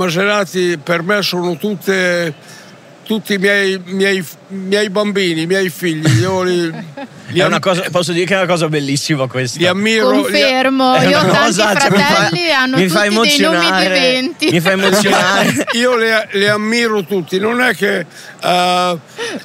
Maserati 0.00 0.78
per 0.82 1.02
me 1.02 1.20
sono 1.20 1.58
tutte 1.58 2.32
tutti 3.10 3.34
i 3.34 3.38
miei, 3.38 3.76
miei, 3.86 4.24
miei, 4.50 4.88
bambini, 4.88 5.40
i 5.40 5.46
miei 5.46 5.68
figli. 5.68 6.20
Io 6.20 6.44
li, 6.44 6.72
li 7.30 7.40
am- 7.42 7.58
cosa, 7.58 7.82
posso 7.90 8.12
dire 8.12 8.24
che 8.24 8.34
è 8.34 8.36
una 8.36 8.46
cosa 8.46 8.68
bellissima 8.68 9.26
questa. 9.26 9.58
Li 9.58 9.66
ammiro. 9.66 10.10
Confermo, 10.10 10.96
li, 10.96 11.08
io 11.08 11.18
ho 11.18 11.26
tanti 11.26 11.54
cioè, 11.54 11.74
fratelli, 11.74 12.38
cioè, 12.38 12.50
hanno 12.50 12.76
mi 12.76 12.86
tutti 12.86 13.36
dei 13.36 13.40
nomi 13.40 13.82
viventi. 13.82 14.50
Mi 14.52 14.60
fa 14.60 14.70
emozionare. 14.70 15.66
io 15.74 15.96
le, 15.96 16.28
le, 16.30 16.48
ammiro 16.50 17.02
tutti, 17.02 17.40
non 17.40 17.60
è 17.60 17.74
che 17.74 18.06
uh, 18.42 18.98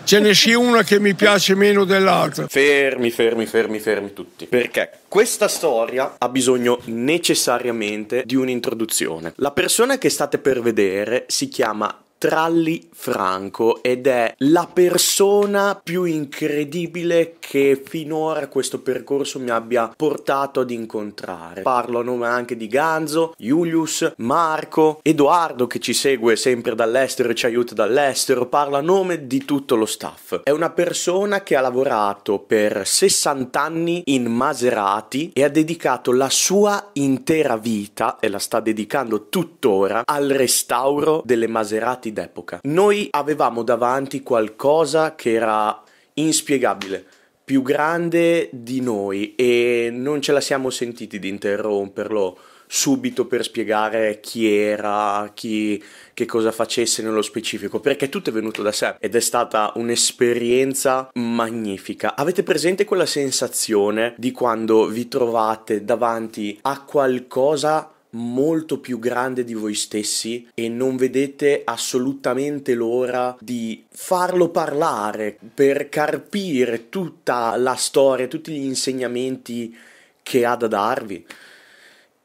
ce 0.04 0.20
ne 0.20 0.36
sia 0.36 0.60
una 0.60 0.84
che 0.84 1.00
mi 1.00 1.16
piace 1.16 1.56
meno 1.56 1.86
dell'altra. 1.86 2.46
Fermi, 2.48 3.10
fermi, 3.10 3.48
fermi, 3.48 3.80
fermi 3.80 4.14
tutti. 4.14 4.46
Perché 4.46 4.92
questa 5.08 5.48
storia 5.48 6.18
ha 6.20 6.30
bisogno 6.30 6.82
necessariamente 6.86 8.22
di 8.28 8.36
un'introduzione. 8.36 9.34
La 9.38 9.50
persona 9.50 9.98
che 9.98 10.10
state 10.10 10.38
per 10.38 10.62
vedere 10.62 11.24
si 11.30 11.48
chiama 11.48 12.04
Tralli 12.18 12.88
Franco 12.94 13.84
ed 13.84 14.08
è 14.08 14.34
la 14.38 14.68
persona 14.72 15.80
più 15.82 16.06
incredibile 16.06 17.36
che 17.40 17.82
finora 17.86 18.48
questo 18.48 18.80
percorso 18.80 19.38
mi 19.40 19.50
abbia 19.50 19.94
portato 19.96 20.62
ad 20.62 20.72
incontrare. 20.72 21.62
Parlo 21.62 22.00
a 22.00 22.04
nome 22.04 22.28
anche 22.28 22.56
di 22.56 22.68
Ganzo, 22.68 23.34
Julius, 23.38 24.14
Marco, 24.18 25.00
Edoardo 25.04 25.68
che 25.68 25.80
ci 25.80 25.94
segue 25.94 26.36
sempre 26.36 26.74
dall'estero 26.74 27.30
e 27.30 27.36
ci 27.36 27.46
aiuta 27.46 27.74
dall'estero, 27.74 28.48
parlo 28.48 28.78
a 28.78 28.82
nome 28.82 29.28
di 29.28 29.44
tutto 29.44 29.76
lo 29.76 29.86
staff. 29.86 30.42
È 30.44 30.52
una 30.52 30.72
persona 30.72 31.44
che 31.44 31.56
ha 31.56 31.62
lavorato 31.62 32.40
per 32.40 32.88
60 32.88 33.62
anni 33.62 34.02
in 34.06 34.26
Maserati 34.26 35.32
e 35.34 35.44
ha 35.44 35.50
dedicato 35.50 36.12
la 36.12 36.30
sua 36.30 36.92
intera 36.94 37.58
vita 37.58 38.18
e 38.20 38.30
la 38.30 38.40
sta 38.40 38.60
dedicando 38.60 39.28
tuttora 39.30 40.04
al 40.06 40.30
restauro 40.30 41.22
delle 41.24 41.48
Maserati 41.48 42.05
d'epoca. 42.14 42.60
Noi 42.64 43.08
avevamo 43.12 43.64
davanti 43.64 44.22
qualcosa 44.22 45.16
che 45.16 45.34
era 45.34 45.82
inspiegabile 46.14 47.06
più 47.46 47.62
grande 47.62 48.50
di 48.52 48.82
noi 48.82 49.36
e 49.36 49.90
non 49.92 50.22
ce 50.22 50.32
la 50.32 50.42
siamo 50.42 50.72
sentiti 50.72 51.20
di 51.20 51.30
interromperlo 51.30 52.38
subito 52.68 53.28
per 53.28 53.44
spiegare 53.44 54.20
chi 54.20 54.52
era, 54.52 55.30
chi, 55.34 55.82
che 56.14 56.26
cosa 56.26 56.52
facesse 56.52 57.04
nello 57.04 57.22
specifico, 57.22 57.80
perché 57.80 58.10
tutto 58.10 58.32
è 58.32 58.34
venuto 58.34 58.62
da 58.64 58.72
sé 58.72 58.96
ed 59.00 59.16
è 59.16 59.20
stata 59.20 59.72
un'esperienza 59.76 61.10
magnifica. 61.14 62.16
Avete 62.16 62.44
presente 62.44 62.86
quella 62.86 63.06
sensazione 63.06 64.16
di 64.18 64.32
quando 64.32 64.88
vi 64.88 65.08
trovate 65.08 65.86
davanti 65.86 66.58
a 66.64 66.82
qualcosa 66.82 67.92
molto 68.16 68.80
più 68.80 69.00
grande 69.00 69.44
di 69.44 69.54
voi 69.54 69.76
stessi 69.76 70.48
e 70.54 70.70
non 70.70 70.96
vedete 70.96 71.62
assolutamente 71.64 72.74
l'ora 72.74 73.36
di 73.40 73.86
farlo 73.90 74.50
parlare 74.50 75.38
per 75.54 75.90
carpire 75.90 76.90
tutta 76.90 77.56
la 77.58 77.76
storia, 77.76 78.28
tutti 78.28 78.52
gli 78.52 78.66
insegnamenti 78.66 79.76
che 80.24 80.46
ha 80.46 80.56
da 80.56 80.68
darvi. 80.68 81.26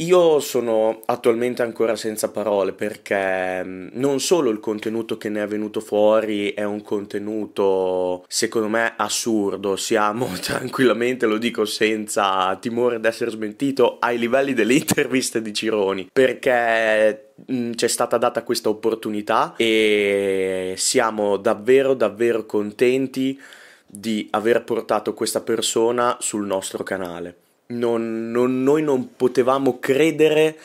Io 0.01 0.41
sono 0.41 1.03
attualmente 1.05 1.61
ancora 1.61 1.95
senza 1.95 2.31
parole 2.31 2.73
perché 2.73 3.63
mm, 3.63 3.89
non 3.93 4.19
solo 4.19 4.49
il 4.49 4.59
contenuto 4.59 5.19
che 5.19 5.29
ne 5.29 5.43
è 5.43 5.47
venuto 5.47 5.81
fuori 5.81 6.55
è 6.55 6.65
un 6.65 6.81
contenuto 6.81 8.25
secondo 8.27 8.69
me 8.69 8.95
assurdo, 8.97 9.77
siamo 9.77 10.27
tranquillamente, 10.41 11.27
lo 11.27 11.37
dico 11.37 11.67
senza 11.67 12.57
timore 12.57 12.99
di 12.99 13.07
essere 13.07 13.31
smentito, 13.31 13.99
ai 14.01 14.17
livelli 14.19 14.55
delle 14.55 14.73
interviste 14.73 15.43
di 15.43 15.53
Cironi 15.53 16.09
perché 16.11 17.33
mm, 17.53 17.73
c'è 17.73 17.89
stata 17.89 18.17
data 18.17 18.43
questa 18.43 18.71
opportunità 18.71 19.53
e 19.59 20.73
siamo 20.79 21.37
davvero 21.37 21.93
davvero 21.93 22.47
contenti 22.47 23.39
di 23.87 24.27
aver 24.31 24.65
portato 24.65 25.13
questa 25.13 25.43
persona 25.43 26.17
sul 26.21 26.47
nostro 26.47 26.83
canale 26.85 27.49
non, 27.71 28.31
non, 28.31 28.63
noi 28.63 28.83
non 28.83 29.15
potevamo 29.17 29.79
credere 29.79 30.59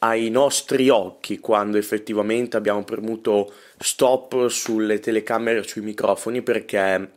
ai 0.00 0.28
nostri 0.28 0.88
occhi 0.90 1.38
quando 1.38 1.78
effettivamente 1.78 2.56
abbiamo 2.56 2.84
premuto 2.84 3.52
stop 3.78 4.48
sulle 4.48 5.00
telecamere 5.00 5.60
e 5.60 5.62
sui 5.66 5.80
microfoni 5.80 6.42
perché 6.42 7.10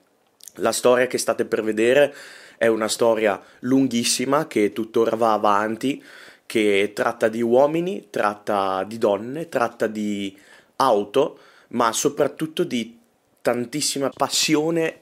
la 0.55 0.71
storia 0.71 1.07
che 1.07 1.17
state 1.17 1.45
per 1.45 1.61
vedere 1.61 2.13
è 2.57 2.67
una 2.67 2.87
storia 2.87 3.41
lunghissima 3.59 4.47
che 4.47 4.73
tuttora 4.73 5.15
va 5.15 5.33
avanti, 5.33 6.03
che 6.45 6.91
tratta 6.93 7.29
di 7.29 7.41
uomini, 7.41 8.07
tratta 8.09 8.83
di 8.83 8.97
donne, 8.97 9.47
tratta 9.47 9.87
di 9.87 10.37
auto, 10.77 11.39
ma 11.69 11.91
soprattutto 11.93 12.63
di 12.63 12.97
tantissima 13.41 14.09
passione 14.09 15.01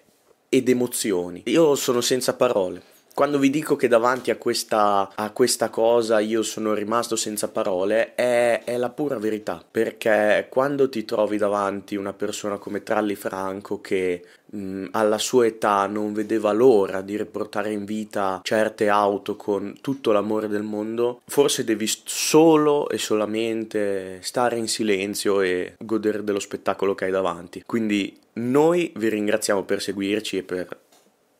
ed 0.49 0.69
emozioni. 0.69 1.41
Io 1.45 1.75
sono 1.75 2.01
senza 2.01 2.35
parole. 2.35 2.95
Quando 3.17 3.39
vi 3.39 3.49
dico 3.49 3.75
che 3.75 3.87
davanti 3.87 4.29
a 4.29 4.35
questa, 4.35 5.09
a 5.15 5.31
questa 5.31 5.71
cosa 5.71 6.19
io 6.19 6.43
sono 6.43 6.75
rimasto 6.75 7.15
senza 7.15 7.47
parole, 7.47 8.13
è, 8.13 8.61
è, 8.63 8.77
la 8.77 8.91
pura 8.91 9.17
verità. 9.17 9.59
Perché 9.71 10.45
quando 10.51 10.87
ti 10.87 11.03
trovi 11.03 11.37
davanti 11.37 11.95
una 11.95 12.13
persona 12.13 12.59
come 12.59 12.83
Tralli 12.83 13.15
Franco 13.15 13.81
che 13.81 14.23
mh, 14.45 14.89
alla 14.91 15.17
sua 15.17 15.47
età 15.47 15.87
non 15.87 16.13
vedeva 16.13 16.51
l'ora 16.51 17.01
di 17.01 17.17
riportare 17.17 17.71
in 17.71 17.85
vita 17.85 18.39
certe 18.43 18.87
auto 18.87 19.35
con 19.35 19.79
tutto 19.81 20.11
l'amore 20.11 20.47
del 20.47 20.61
mondo, 20.61 21.21
forse 21.25 21.63
devi 21.63 21.87
solo 21.87 22.87
e 22.87 22.99
solamente 22.99 24.19
stare 24.21 24.57
in 24.57 24.67
silenzio 24.67 25.41
e 25.41 25.73
godere 25.79 26.23
dello 26.23 26.39
spettacolo 26.39 26.93
che 26.93 27.05
hai 27.05 27.11
davanti. 27.11 27.63
Quindi 27.65 28.15
noi 28.33 28.91
vi 28.95 29.09
ringraziamo 29.09 29.63
per 29.63 29.81
seguirci 29.81 30.37
e 30.37 30.43
per 30.43 30.85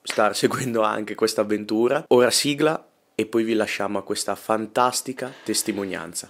star 0.08 0.34
seguendo 0.36 0.82
anche 0.82 1.16
questa 1.16 1.42
avventura. 1.42 2.06
Ora 2.08 2.32
sigla 2.32 2.84
e 3.14 3.26
poi 3.26 3.44
vi 3.44 3.54
lasciamo 3.54 3.98
a 3.98 4.04
questa 4.04 4.36
fantastica 4.36 5.32
testimonianza. 5.44 6.30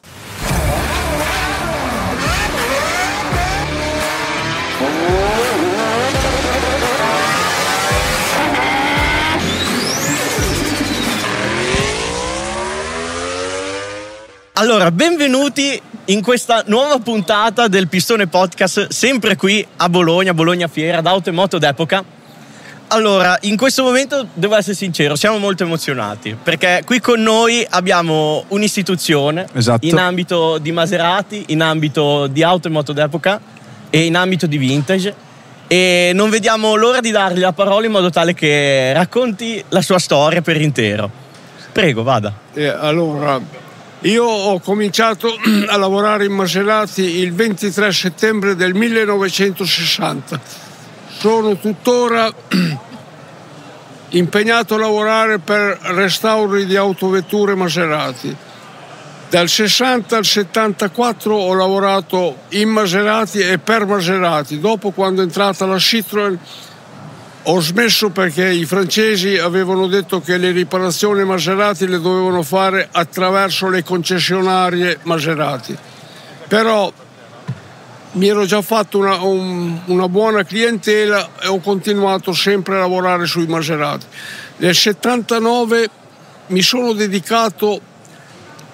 Allora, 14.60 14.90
benvenuti 14.90 15.80
in 16.06 16.24
questa 16.24 16.64
nuova 16.66 16.98
puntata 16.98 17.68
del 17.68 17.88
Pistone 17.88 18.26
Podcast, 18.26 18.88
sempre 18.88 19.36
qui 19.36 19.66
a 19.76 19.88
Bologna, 19.88 20.34
Bologna 20.34 20.68
Fiera, 20.68 21.02
d'Auto 21.02 21.30
e 21.30 21.32
Moto 21.32 21.60
d'Epoca. 21.60 22.17
Allora, 22.90 23.38
in 23.42 23.58
questo 23.58 23.84
momento 23.84 24.28
devo 24.34 24.56
essere 24.56 24.74
sincero, 24.74 25.18
siamo 25.18 25.40
molto 25.40 25.64
emozionati 25.64 26.38
perché 26.42 26.84
qui 26.86 27.02
con 27.02 27.22
noi 27.22 27.66
abbiamo 27.70 28.46
un'istituzione 28.48 29.46
esatto. 29.54 29.86
in 29.86 29.98
ambito 29.98 30.58
di 30.58 30.72
Maserati, 30.72 31.46
in 31.48 31.62
ambito 31.62 32.28
di 32.28 32.44
auto 32.44 32.70
e 32.70 32.72
moto 32.72 32.94
d'epoca 32.94 33.42
e 33.90 34.06
in 34.06 34.16
ambito 34.16 34.48
di 34.48 34.58
vintage 34.58 35.14
e 35.68 36.12
non 36.14 36.30
vediamo 36.30 36.76
l'ora 36.76 37.02
di 37.02 37.12
dargli 37.12 37.40
la 37.40 37.52
parola 37.52 37.86
in 37.86 37.92
modo 37.92 38.10
tale 38.10 38.34
che 38.34 38.94
racconti 38.94 39.62
la 39.68 39.82
sua 39.82 40.00
storia 40.00 40.42
per 40.42 40.62
intero. 40.62 41.12
Prego, 41.74 42.04
vada. 42.04 42.34
Eh, 42.54 42.68
allora, 42.68 43.38
io 44.00 44.24
ho 44.24 44.60
cominciato 44.62 45.28
a 45.68 45.76
lavorare 45.76 46.24
in 46.24 46.32
Maserati 46.32 47.02
il 47.02 47.34
23 47.34 47.92
settembre 47.92 48.56
del 48.56 48.74
1960 48.74 50.67
sono 51.18 51.58
tuttora 51.58 52.32
impegnato 54.10 54.76
a 54.76 54.78
lavorare 54.78 55.40
per 55.40 55.80
restauri 55.82 56.66
di 56.66 56.76
autovetture 56.76 57.56
Maserati. 57.56 58.36
Dal 59.30 59.50
60 59.50 60.16
al 60.16 60.24
74 60.24 61.36
ho 61.36 61.54
lavorato 61.54 62.38
in 62.50 62.70
Maserati 62.70 63.40
e 63.40 63.58
per 63.58 63.86
Maserati. 63.86 64.60
Dopo, 64.60 64.92
quando 64.92 65.22
è 65.22 65.26
entrata 65.26 65.66
la 65.66 65.76
Citroën, 65.76 66.38
ho 67.44 67.60
smesso 67.60 68.10
perché 68.10 68.50
i 68.50 68.66
francesi 68.66 69.38
avevano 69.38 69.88
detto 69.88 70.22
che 70.22 70.38
le 70.38 70.52
riparazioni 70.52 71.24
Maserati 71.26 71.88
le 71.88 72.00
dovevano 72.00 72.44
fare 72.44 72.88
attraverso 72.92 73.70
le 73.70 73.84
concessionarie 73.84 75.00
Maserati. 75.04 75.76
Però 76.48 76.92
mi 78.14 78.28
ero 78.28 78.46
già 78.46 78.62
fatto 78.62 78.98
una, 78.98 79.22
un, 79.22 79.80
una, 79.86 80.08
buona 80.08 80.44
clientela 80.44 81.30
e 81.42 81.48
ho 81.48 81.60
continuato 81.60 82.32
sempre 82.34 82.76
a 82.76 82.80
lavorare 82.80 83.26
sui 83.26 83.46
Maserati. 83.48 84.06
Nel 84.58 84.76
79 84.76 85.90
mi 86.48 86.62
sono 86.62 86.94
dedicato 86.94 87.80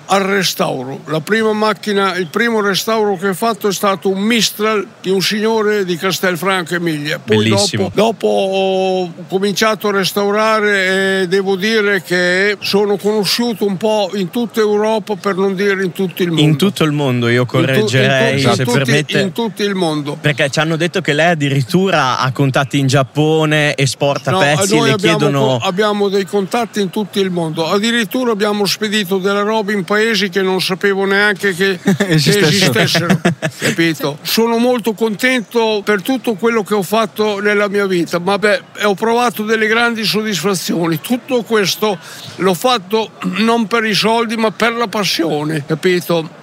al 0.06 0.22
restauro. 0.22 1.00
La 1.06 1.22
prima 1.22 1.54
macchina, 1.54 2.16
il 2.16 2.28
primo 2.28 2.62
restauro 2.62 3.18
che 3.18 3.30
ho 3.30 3.34
fatto 3.34 3.68
è 3.68 3.74
stato 3.74 4.10
un 4.10 4.20
Mistral 4.20 4.86
di 5.02 5.10
un 5.10 5.22
signore 5.22 5.86
di 5.86 5.96
Castelfranco 5.96 6.76
Emilia. 6.76 7.20
Poi 7.20 7.50
dopo, 7.50 7.92
dopo, 7.94 8.28
ho 8.28 9.14
cominciato 9.28 9.88
a 9.90 9.92
restaurare 9.92 11.22
e 11.22 11.28
devo 11.28 11.56
dire 11.56 12.02
che 12.02 12.58
sono 12.60 12.98
conosciuto 12.98 13.66
un 13.66 13.78
po' 13.78 14.12
in 14.16 14.30
tutta 14.30 14.60
Europa 14.60 15.16
per 15.16 15.36
non 15.36 15.56
dire 15.56 15.84
in 15.84 15.92
tutto 15.92 16.24
il 16.24 16.30
mondo. 16.30 16.42
In 16.42 16.58
tutto 16.58 16.84
il 16.84 16.92
mondo 16.92 17.28
io 17.28 17.46
correggerei 17.46 18.38
in, 18.38 18.44
tu, 18.44 18.50
in, 18.50 18.56
se 18.56 18.64
tutti, 18.64 18.78
permette. 18.78 19.20
In 19.20 19.32
tutto 19.32 19.64
il 19.64 19.76
mondo. 19.76 20.18
Perché 20.20 20.50
ci 20.50 20.60
hanno 20.60 20.76
detto 20.76 21.02
che 21.02 21.14
lei 21.14 21.32
addirittura 21.32 22.20
ha 22.20 22.32
contatti 22.32 22.78
in 22.80 22.88
Giappone, 22.88 23.76
esporta 23.76 24.32
no, 24.32 24.40
pezzi 24.40 24.76
e 24.78 24.82
le 24.82 24.92
abbiamo, 24.92 25.18
chiedono... 25.18 25.58
abbiamo 25.58 26.10
dei 26.10 26.26
contatti 26.26 26.82
in 26.82 26.90
tutto 26.90 27.20
il 27.20 27.30
mondo. 27.30 27.70
Addirittura 27.70 28.32
abbiamo 28.32 28.66
spedito 28.66 29.18
della 29.18 29.42
roba 29.42 29.72
in 29.72 29.84
paesi 29.94 30.30
che 30.30 30.42
non 30.42 30.60
sapevo 30.60 31.06
neanche 31.06 31.54
che, 31.54 31.78
esistessero. 32.08 32.48
Esistessero 32.48 33.22
capito? 33.60 34.18
Sono 34.24 34.58
molto 34.58 34.94
contento 34.94 35.82
per 35.86 36.02
tutto 36.02 36.34
quello 36.34 36.64
che 36.64 36.74
ho 36.74 36.82
fatto 36.82 37.40
nella 37.40 37.68
mia 37.68 37.86
vita, 37.86 38.18
ma 38.18 38.40
beh, 38.40 38.62
ho 38.84 38.96
provato 38.96 39.44
delle 39.44 39.68
grandi 39.68 40.04
soddisfazioni. 40.04 41.00
Tutto 41.00 41.44
questo 41.44 41.98
l'ho 42.38 42.54
fatto 42.56 43.12
non 43.38 43.68
per 43.68 43.84
i 43.86 43.94
soldi, 43.94 44.36
ma 44.36 44.50
per 44.50 44.74
la 44.74 44.88
passione, 44.88 45.64
capito? 45.66 46.42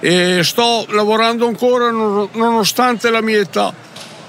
E 0.00 0.40
sto 0.42 0.86
lavorando 0.88 1.46
ancora 1.46 1.90
nonostante 1.90 3.10
la 3.10 3.20
mia 3.20 3.40
età. 3.40 3.74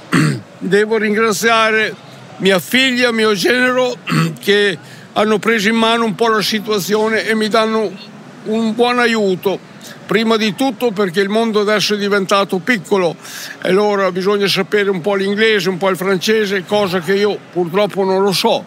Devo 0.59 0.97
ringraziare 0.97 1.95
mia 2.37 2.59
figlia, 2.59 3.13
mio 3.13 3.33
genero 3.33 3.95
che 4.41 4.77
hanno 5.13 5.39
preso 5.39 5.69
in 5.69 5.75
mano 5.75 6.03
un 6.03 6.15
po' 6.15 6.27
la 6.27 6.41
situazione 6.41 7.25
e 7.25 7.33
mi 7.33 7.47
danno 7.47 8.10
un 8.45 8.73
buon 8.73 8.99
aiuto. 8.99 9.59
Prima 10.05 10.35
di 10.35 10.55
tutto 10.55 10.91
perché 10.91 11.21
il 11.21 11.29
mondo 11.29 11.61
adesso 11.61 11.93
è 11.93 11.97
diventato 11.97 12.59
piccolo 12.59 13.15
e 13.63 13.69
allora 13.69 14.11
bisogna 14.11 14.47
sapere 14.47 14.89
un 14.89 15.01
po' 15.01 15.15
l'inglese, 15.15 15.69
un 15.69 15.77
po' 15.77 15.89
il 15.89 15.97
francese, 15.97 16.65
cosa 16.65 16.99
che 16.99 17.13
io 17.13 17.37
purtroppo 17.51 18.03
non 18.03 18.21
lo 18.21 18.31
so. 18.31 18.63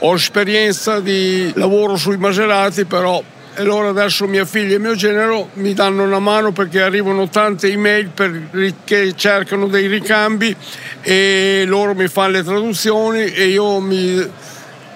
Ho 0.00 0.14
esperienza 0.14 1.00
di 1.00 1.52
lavoro 1.54 1.96
sui 1.96 2.16
Maserati, 2.16 2.84
però 2.84 3.22
e 3.52 3.62
allora 3.62 3.88
adesso 3.88 4.26
mia 4.26 4.44
figlia 4.44 4.76
e 4.76 4.78
mio 4.78 4.94
genero 4.94 5.48
mi 5.54 5.74
danno 5.74 6.04
una 6.04 6.20
mano 6.20 6.52
perché 6.52 6.80
arrivano 6.80 7.28
tante 7.28 7.66
email 7.66 8.08
per, 8.08 8.76
che 8.84 9.12
cercano 9.16 9.66
dei 9.66 9.88
ricambi 9.88 10.54
e 11.02 11.64
loro 11.66 11.94
mi 11.94 12.06
fanno 12.06 12.32
le 12.32 12.44
traduzioni 12.44 13.24
e 13.24 13.48
io 13.48 13.80
mi 13.80 14.24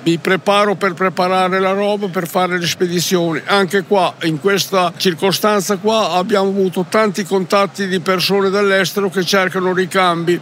mi 0.04 0.18
preparo 0.18 0.74
per 0.74 0.92
preparare 0.92 1.58
la 1.58 1.72
roba 1.72 2.08
per 2.08 2.28
fare 2.28 2.58
le 2.58 2.66
spedizioni. 2.66 3.40
Anche 3.46 3.82
qua, 3.82 4.14
in 4.22 4.38
questa 4.38 4.92
circostanza 4.96 5.76
qua, 5.78 6.10
abbiamo 6.12 6.48
avuto 6.48 6.84
tanti 6.88 7.24
contatti 7.24 7.88
di 7.88 8.00
persone 8.00 8.50
dall'estero 8.50 9.08
che 9.08 9.24
cercano 9.24 9.72
ricambi. 9.72 10.38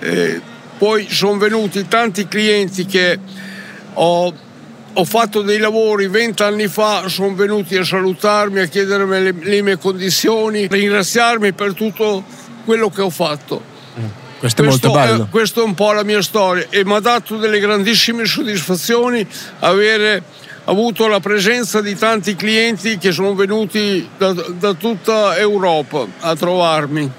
Eh, 0.00 0.40
poi 0.76 1.08
sono 1.08 1.38
venuti 1.38 1.86
tanti 1.86 2.26
clienti 2.26 2.84
che 2.86 3.18
ho, 3.94 4.34
ho 4.92 5.04
fatto 5.04 5.42
dei 5.42 5.58
lavori 5.58 6.08
vent'anni 6.08 6.66
fa, 6.66 7.08
sono 7.08 7.34
venuti 7.34 7.76
a 7.76 7.84
salutarmi, 7.84 8.60
a 8.60 8.66
chiedermi 8.66 9.22
le, 9.22 9.34
le 9.38 9.62
mie 9.62 9.78
condizioni, 9.78 10.66
ringraziarmi 10.66 11.52
per 11.52 11.74
tutto 11.74 12.24
quello 12.64 12.90
che 12.90 13.02
ho 13.02 13.10
fatto. 13.10 13.62
Questo, 14.38 14.62
è 14.62 14.66
molto 14.66 14.90
bello. 14.90 15.24
È, 15.24 15.28
questo 15.28 15.62
è 15.62 15.64
un 15.64 15.74
po' 15.74 15.92
la 15.92 16.04
mia 16.04 16.22
storia 16.22 16.66
e 16.68 16.84
mi 16.84 16.94
ha 16.94 17.00
dato 17.00 17.36
delle 17.36 17.58
grandissime 17.58 18.24
soddisfazioni 18.24 19.26
avere 19.60 20.22
avuto 20.64 21.06
la 21.06 21.20
presenza 21.20 21.80
di 21.80 21.96
tanti 21.96 22.36
clienti 22.36 22.98
che 22.98 23.12
sono 23.12 23.34
venuti 23.34 24.08
da, 24.16 24.32
da 24.32 24.72
tutta 24.74 25.36
Europa 25.36 26.06
a 26.20 26.34
trovarmi. 26.34 27.10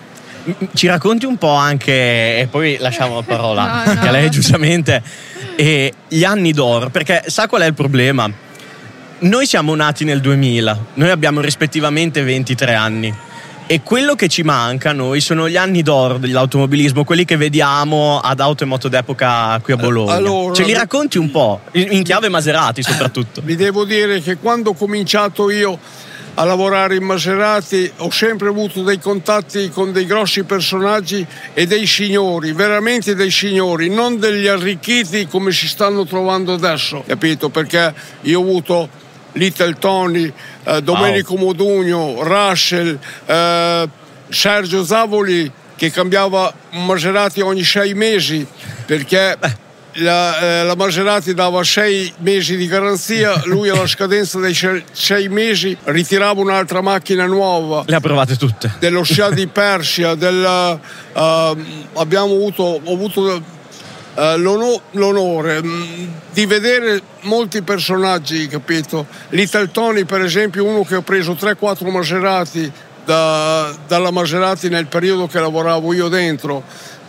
Ci 0.74 0.88
racconti 0.88 1.26
un 1.26 1.38
po' 1.38 1.54
anche, 1.54 2.40
e 2.40 2.48
poi 2.50 2.78
lasciamo 2.80 3.16
la 3.16 3.24
parola, 3.24 3.84
no, 3.86 3.94
no. 3.94 4.00
che 4.00 4.12
lei 4.12 4.30
giustamente, 4.30 5.02
e 5.56 5.92
gli 6.08 6.24
anni 6.24 6.52
d'oro, 6.52 6.90
perché 6.90 7.24
sa 7.28 7.48
qual 7.48 7.64
è 7.64 7.66
il 7.66 7.74
problema? 7.74 8.32
Noi 9.18 9.48
siamo 9.48 9.74
nati 9.74 10.04
nel 10.04 10.22
2000, 10.22 10.86
noi 10.96 11.10
abbiamo 11.10 11.42
rispettivamente 11.42 12.22
23 12.22 12.74
anni 12.76 13.14
e 13.68 13.82
quello 13.82 14.14
che 14.16 14.28
ci 14.28 14.44
manca 14.44 14.92
a 14.92 14.94
noi 14.94 15.22
sono 15.22 15.50
gli 15.50 15.58
anni 15.58 15.82
d'oro 15.82 16.18
dell'automobilismo, 16.18 17.04
quelli 17.04 17.26
che 17.26 17.36
vediamo 17.36 18.20
ad 18.20 18.40
Auto 18.40 18.64
e 18.64 18.68
Moto 18.68 18.88
d'epoca 18.88 19.60
qui 19.64 19.74
a 19.74 19.76
Bologna. 19.76 20.14
Allora, 20.14 20.54
Ce 20.54 20.64
li 20.64 20.74
racconti 20.74 21.18
un 21.18 21.32
po', 21.32 21.62
in 21.72 22.04
chiave 22.04 22.30
Maserati 22.30 22.84
soprattutto. 22.84 23.42
Vi 23.44 23.56
devo 23.56 23.84
dire 23.84 24.22
che 24.22 24.38
quando 24.38 24.72
ho 24.72 24.74
cominciato 24.74 25.50
io 25.50 25.80
a 26.38 26.44
lavorare 26.44 26.96
in 26.96 27.04
Maserati 27.04 27.92
ho 27.98 28.12
sempre 28.12 28.50
avuto 28.50 28.84
dei 28.84 29.00
contatti 29.00 29.70
con 29.70 29.92
dei 29.92 30.06
grossi 30.06 30.44
personaggi 30.44 31.26
e 31.54 31.66
dei 31.66 31.88
signori, 31.88 32.52
veramente 32.52 33.16
dei 33.16 33.32
signori, 33.32 33.90
non 33.90 34.20
degli 34.20 34.46
arricchiti 34.46 35.28
come 35.28 35.52
si 35.52 35.68
stanno 35.68 36.06
trovando 36.06 36.54
adesso, 36.54 37.04
capito? 37.08 37.50
Perché 37.50 37.94
io 38.22 38.40
ho 38.40 38.44
avuto 38.44 38.90
Little 39.36 39.76
Tony, 39.80 40.32
eh, 40.64 40.82
Domenico 40.82 41.34
wow. 41.34 41.46
Modugno, 41.46 42.24
Russell, 42.24 42.98
eh, 43.26 43.90
Sergio 44.30 44.84
Zavoli 44.84 45.52
che 45.76 45.92
cambiava 45.92 46.54
Maserati 46.72 47.42
ogni 47.42 47.64
sei 47.64 47.94
mesi 47.94 48.46
perché 48.86 49.38
la, 49.96 50.40
eh, 50.40 50.64
la, 50.64 50.76
Maserati 50.76 51.34
dava 51.34 51.64
sei 51.64 52.12
mesi 52.20 52.58
di 52.58 52.68
garanzia, 52.68 53.42
lui 53.46 53.70
alla 53.70 53.88
scadenza 53.88 54.40
dei 54.40 54.54
sei 54.92 55.30
mesi 55.30 55.76
ritirava 55.84 56.42
un'altra 56.42 56.82
macchina 56.82 57.26
nuova. 57.26 57.84
Le 57.86 57.96
ha 57.96 58.00
provate 58.00 58.36
tutte. 58.36 58.74
Dello 58.80 59.04
Scia 59.04 59.30
di 59.30 59.48
Persia, 59.48 60.16
del, 60.16 60.80
uh, 61.14 61.20
abbiamo 61.94 62.34
avuto, 62.34 62.82
ho 62.84 62.94
avuto 62.94 63.42
uh, 64.16 64.38
l'onore, 64.38 64.82
l'onore 64.92 65.64
mm, 65.64 66.08
di 66.32 66.46
vedere 66.46 67.02
molti 67.22 67.62
personaggi, 67.62 68.48
capito? 68.48 69.06
Little 69.30 69.72
Tony, 69.72 70.06
per 70.06 70.22
esempio, 70.22 70.66
uno 70.66 70.84
che 70.84 70.96
ho 70.96 71.02
preso 71.02 71.34
3-4 71.34 71.90
Maserati 71.90 72.72
da, 73.06 73.76
dalla 73.88 74.12
Maserati 74.12 74.70
nel 74.70 74.88
periodo 74.88 75.28
che 75.28 75.40
lavoravo 75.40 75.94
io 75.94 76.08
dentro. 76.08 76.64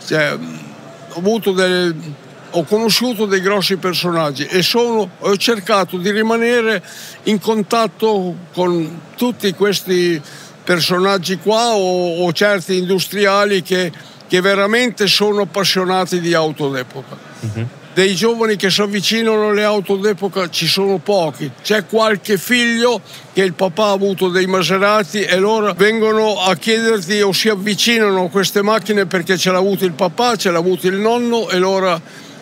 Cioè, 0.05 0.33
ho 0.33 1.19
avuto 1.19 1.51
delle 1.51 2.25
ho 2.51 2.63
conosciuto 2.63 3.25
dei 3.25 3.41
grossi 3.41 3.75
personaggi 3.77 4.45
e 4.45 4.61
sono, 4.61 5.09
ho 5.19 5.37
cercato 5.37 5.97
di 5.97 6.11
rimanere 6.11 6.81
in 7.23 7.39
contatto 7.39 8.35
con 8.53 9.01
tutti 9.15 9.53
questi 9.53 10.21
personaggi 10.63 11.37
qua 11.37 11.75
o, 11.75 12.23
o 12.23 12.31
certi 12.31 12.77
industriali 12.77 13.61
che 13.61 13.91
che 14.27 14.41
veramente 14.41 15.07
sono 15.07 15.41
appassionati 15.41 16.19
di 16.19 16.33
auto 16.33 16.69
d'epoca. 16.69 17.17
Uh-huh. 17.39 17.67
Dei 17.93 18.13
giovani 18.13 18.57
che 18.57 18.69
si 18.69 18.81
avvicinano 18.81 19.49
alle 19.49 19.63
auto 19.63 19.95
d'epoca 19.95 20.49
ci 20.49 20.67
sono 20.67 20.97
pochi. 20.97 21.49
C'è 21.63 21.87
qualche 21.87 22.37
figlio 22.37 23.01
che 23.33 23.41
il 23.41 23.53
papà 23.53 23.85
ha 23.85 23.91
avuto 23.91 24.29
dei 24.29 24.45
Maserati 24.45 25.21
e 25.21 25.37
loro 25.37 25.73
vengono 25.73 26.39
a 26.41 26.55
chiederti 26.55 27.21
o 27.21 27.31
si 27.31 27.49
avvicinano 27.49 28.25
a 28.25 28.29
queste 28.29 28.61
macchine 28.61 29.07
perché 29.07 29.35
ce 29.37 29.51
l'ha 29.51 29.57
avuto 29.57 29.83
il 29.83 29.93
papà, 29.93 30.35
ce 30.35 30.51
l'ha 30.51 30.59
avuto 30.59 30.87
il 30.87 30.95
nonno 30.95 31.49
e 31.49 31.57
loro... 31.57 31.99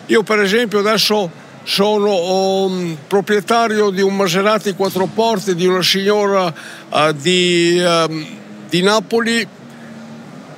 Io 0.08 0.22
per 0.22 0.40
esempio 0.40 0.80
adesso 0.80 1.30
sono 1.62 2.64
um, 2.66 2.96
proprietario 3.08 3.90
di 3.90 4.02
un 4.02 4.14
Maserati 4.14 4.74
quattro 4.74 5.06
porte 5.06 5.54
di 5.54 5.66
una 5.66 5.82
signora 5.82 6.52
uh, 6.90 7.12
di, 7.12 7.82
um, 7.82 8.26
di 8.68 8.82
Napoli 8.82 9.48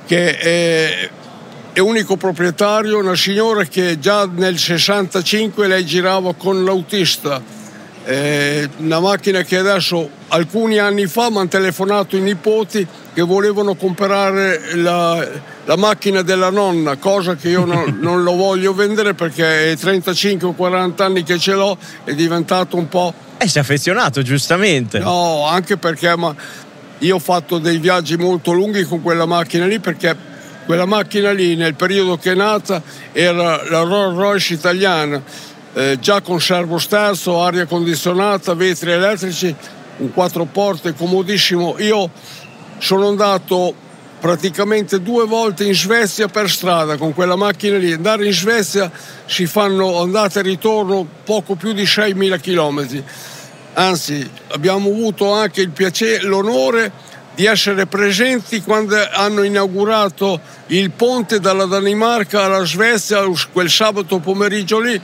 che 0.05 0.37
è 0.37 1.09
è 1.73 1.79
unico 1.79 2.17
proprietario, 2.17 2.97
una 2.97 3.15
signora 3.15 3.63
che 3.63 3.99
già 3.99 4.27
nel 4.31 4.57
65 4.57 5.67
lei 5.67 5.85
girava 5.85 6.33
con 6.33 6.63
l'autista, 6.63 7.41
eh, 8.05 8.67
una 8.77 8.99
macchina 8.99 9.43
che 9.43 9.57
adesso 9.57 10.09
alcuni 10.29 10.77
anni 10.79 11.05
fa 11.05 11.29
mi 11.29 11.37
hanno 11.37 11.47
telefonato 11.47 12.17
i 12.17 12.21
nipoti 12.21 12.85
che 13.13 13.21
volevano 13.21 13.75
comprare 13.75 14.75
la, 14.75 15.27
la 15.65 15.75
macchina 15.75 16.21
della 16.21 16.49
nonna, 16.49 16.97
cosa 16.97 17.35
che 17.35 17.49
io 17.49 17.65
non, 17.65 17.97
non 18.01 18.23
lo 18.23 18.35
voglio 18.35 18.73
vendere 18.73 19.13
perché 19.13 19.71
è 19.71 19.77
35 19.77 20.55
40 20.55 21.05
anni 21.05 21.23
che 21.23 21.37
ce 21.37 21.53
l'ho, 21.53 21.77
è 22.03 22.13
diventato 22.13 22.77
un 22.77 22.87
po'... 22.87 23.13
E 23.37 23.47
si 23.47 23.57
è 23.57 23.61
affezionato 23.61 24.21
giustamente. 24.21 24.99
No, 24.99 25.45
anche 25.47 25.77
perché 25.77 26.15
ma, 26.15 26.35
io 26.99 27.15
ho 27.15 27.19
fatto 27.19 27.57
dei 27.59 27.77
viaggi 27.77 28.17
molto 28.17 28.51
lunghi 28.51 28.83
con 28.83 29.01
quella 29.01 29.25
macchina 29.25 29.65
lì 29.65 29.79
perché 29.79 30.28
quella 30.69 30.85
macchina 30.85 31.31
lì 31.31 31.55
nel 31.55 31.73
periodo 31.73 32.15
che 32.17 32.33
è 32.33 32.35
nata 32.35 32.79
era 33.11 33.67
la 33.67 33.81
Rolls 33.81 34.15
Royce 34.15 34.53
italiana, 34.53 35.19
eh, 35.73 35.97
già 35.99 36.21
con 36.21 36.39
servo 36.39 36.77
sterzo, 36.77 37.41
aria 37.41 37.65
condizionata, 37.65 38.53
vetri 38.53 38.91
elettrici, 38.91 39.55
un 39.97 40.13
quattro 40.13 40.45
porte 40.45 40.93
comodissimo. 40.93 41.79
Io 41.79 42.11
sono 42.77 43.07
andato 43.07 43.73
praticamente 44.19 45.01
due 45.01 45.25
volte 45.25 45.63
in 45.63 45.73
Svezia 45.73 46.27
per 46.27 46.47
strada 46.51 46.97
con 46.97 47.15
quella 47.15 47.35
macchina 47.35 47.79
lì. 47.79 47.91
Andare 47.91 48.27
in 48.27 48.33
Svezia 48.33 48.91
si 49.25 49.47
fanno 49.47 49.99
andate 49.99 50.37
e 50.37 50.43
ritorno 50.43 51.03
poco 51.23 51.55
più 51.55 51.73
di 51.73 51.85
6.000 51.85 52.39
km 52.39 53.03
Anzi, 53.73 54.29
abbiamo 54.49 54.89
avuto 54.89 55.31
anche 55.31 55.61
il 55.61 55.71
piacere, 55.71 56.25
l'onore 56.25 56.91
di 57.39 57.45
essere 57.45 57.85
presenti 57.85 58.61
quando 58.61 58.97
hanno 59.13 59.43
inaugurato 59.43 60.41
il 60.67 60.91
ponte 60.91 61.39
dalla 61.39 61.63
Danimarca 61.63 62.43
alla 62.43 62.65
Svezia 62.65 63.23
quel 63.53 63.69
sabato 63.69 64.19
pomeriggio 64.19 64.81
lì. 64.81 64.99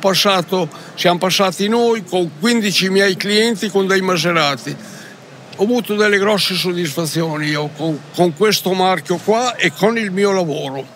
Passato, 0.00 0.66
siamo 0.94 1.18
passati 1.18 1.68
noi 1.68 2.02
con 2.02 2.30
15 2.40 2.88
miei 2.88 3.18
clienti 3.18 3.68
con 3.68 3.86
dei 3.86 4.00
Maserati. 4.00 4.74
Ho 5.56 5.62
avuto 5.62 5.94
delle 5.94 6.16
grosse 6.16 6.54
soddisfazioni 6.54 7.48
io 7.48 7.68
con, 7.76 8.00
con 8.14 8.34
questo 8.34 8.72
marchio 8.72 9.18
qua 9.18 9.54
e 9.54 9.70
con 9.70 9.98
il 9.98 10.10
mio 10.10 10.32
lavoro. 10.32 10.86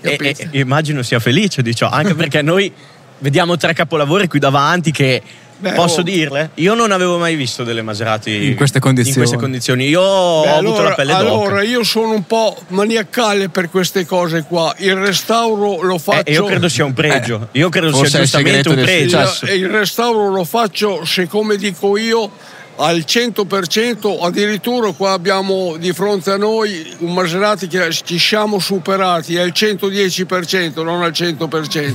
E, 0.00 0.16
e, 0.18 0.48
immagino 0.52 1.02
sia 1.02 1.18
felice 1.18 1.60
di 1.60 1.74
ciò 1.74 1.90
anche 1.90 2.14
perché 2.14 2.40
noi 2.40 2.72
vediamo 3.18 3.58
tre 3.58 3.74
capolavori 3.74 4.28
qui 4.28 4.38
davanti 4.38 4.92
che 4.92 5.22
Beh, 5.60 5.72
Posso 5.72 6.00
oh. 6.00 6.02
dirle? 6.02 6.50
Io 6.54 6.74
non 6.74 6.92
avevo 6.92 7.18
mai 7.18 7.34
visto 7.34 7.64
delle 7.64 7.82
Maserati 7.82 8.46
in 8.46 8.54
queste 8.54 8.78
condizioni. 8.78 9.18
In 9.18 9.24
queste 9.24 9.36
condizioni. 9.36 9.88
Io 9.88 10.00
Beh, 10.00 10.06
ho 10.06 10.42
allora, 10.42 10.58
avuto 10.58 10.82
la 10.82 10.94
pelle 10.94 11.12
d'oca. 11.12 11.20
Allora, 11.20 11.62
io 11.62 11.82
sono 11.82 12.12
un 12.12 12.24
po' 12.26 12.56
maniacale 12.68 13.48
per 13.48 13.68
queste 13.68 14.06
cose 14.06 14.44
qua. 14.44 14.72
Il 14.78 14.94
restauro 14.94 15.82
lo 15.82 15.98
faccio. 15.98 16.26
Eh, 16.26 16.32
io 16.32 16.44
credo 16.44 16.68
sia 16.68 16.84
un 16.84 16.94
pregio. 16.94 17.48
Eh, 17.50 17.58
io 17.58 17.68
credo 17.70 17.92
sia 18.04 18.20
giustamente 18.20 18.68
un 18.68 18.76
pregio. 18.76 19.20
Il, 19.42 19.50
il 19.54 19.68
restauro 19.68 20.28
lo 20.28 20.44
faccio, 20.44 21.04
se 21.04 21.26
come 21.26 21.56
dico 21.56 21.96
io, 21.96 22.30
al 22.76 22.98
100%, 22.98 24.18
addirittura 24.22 24.92
qua 24.92 25.12
abbiamo 25.12 25.76
di 25.76 25.92
fronte 25.92 26.30
a 26.30 26.36
noi 26.36 26.96
un 26.98 27.12
Maserati 27.12 27.66
che 27.66 27.90
ci 27.90 28.18
siamo 28.18 28.60
superati 28.60 29.36
al 29.36 29.52
110%, 29.52 30.82
non 30.84 31.02
al 31.02 31.10
100%. 31.10 31.94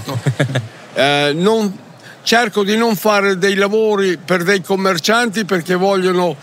eh, 0.95 1.31
non, 1.33 1.73
cerco 2.23 2.63
di 2.63 2.75
non 2.75 2.95
fare 2.95 3.37
dei 3.37 3.55
lavori 3.55 4.17
per 4.17 4.43
dei 4.43 4.61
commercianti 4.61 5.45
perché 5.45 5.75
vogliono 5.75 6.35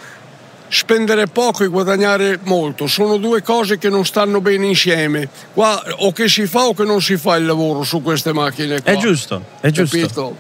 spendere 0.69 1.27
poco 1.27 1.65
e 1.65 1.67
guadagnare 1.67 2.39
molto. 2.45 2.87
Sono 2.87 3.17
due 3.17 3.43
cose 3.43 3.77
che 3.79 3.89
non 3.89 4.05
stanno 4.05 4.41
bene 4.41 4.67
insieme. 4.67 5.29
Qua 5.53 5.83
o 5.99 6.13
che 6.13 6.29
si 6.29 6.47
fa 6.47 6.67
o 6.67 6.75
che 6.75 6.85
non 6.85 7.03
si 7.03 7.17
fa 7.17 7.37
il 7.37 7.45
lavoro 7.45 7.83
su 7.83 8.03
queste 8.03 8.33
macchine. 8.33 8.81
Qua. 8.81 8.93
È 8.93 8.97
giusto, 8.97 9.45
è 9.61 9.71
giusto. 9.71 9.97
Capito? 9.99 10.37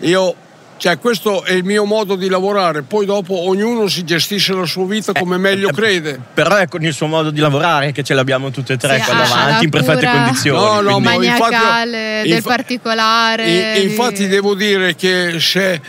Io 0.00 0.34
cioè, 0.84 0.98
questo 0.98 1.44
è 1.44 1.52
il 1.52 1.64
mio 1.64 1.86
modo 1.86 2.14
di 2.14 2.28
lavorare, 2.28 2.82
poi 2.82 3.06
dopo 3.06 3.48
ognuno 3.48 3.88
si 3.88 4.04
gestisce 4.04 4.52
la 4.52 4.66
sua 4.66 4.84
vita 4.84 5.12
eh, 5.12 5.18
come 5.18 5.36
eh, 5.36 5.38
meglio 5.38 5.70
eh, 5.70 5.72
crede. 5.72 6.20
Però 6.34 6.56
è 6.56 6.68
con 6.68 6.84
il 6.84 6.92
suo 6.92 7.06
modo 7.06 7.30
di 7.30 7.40
lavorare 7.40 7.90
che 7.90 8.02
ce 8.02 8.12
l'abbiamo 8.12 8.50
tutte 8.50 8.74
e 8.74 8.76
tre 8.76 8.98
sì, 8.98 9.04
qua 9.06 9.14
davanti 9.14 9.64
in 9.64 9.70
perfette 9.70 10.06
condizioni. 10.06 10.58
No, 10.62 10.80
no, 10.82 11.00
quindi... 11.00 11.02
maniacale, 11.04 11.96
infatti, 12.16 12.28
del 12.28 12.36
inf- 12.36 12.46
particolare. 12.46 13.78
Infatti 13.78 14.26
devo 14.26 14.54
dire 14.54 14.94
che 14.94 15.36
se 15.40 15.80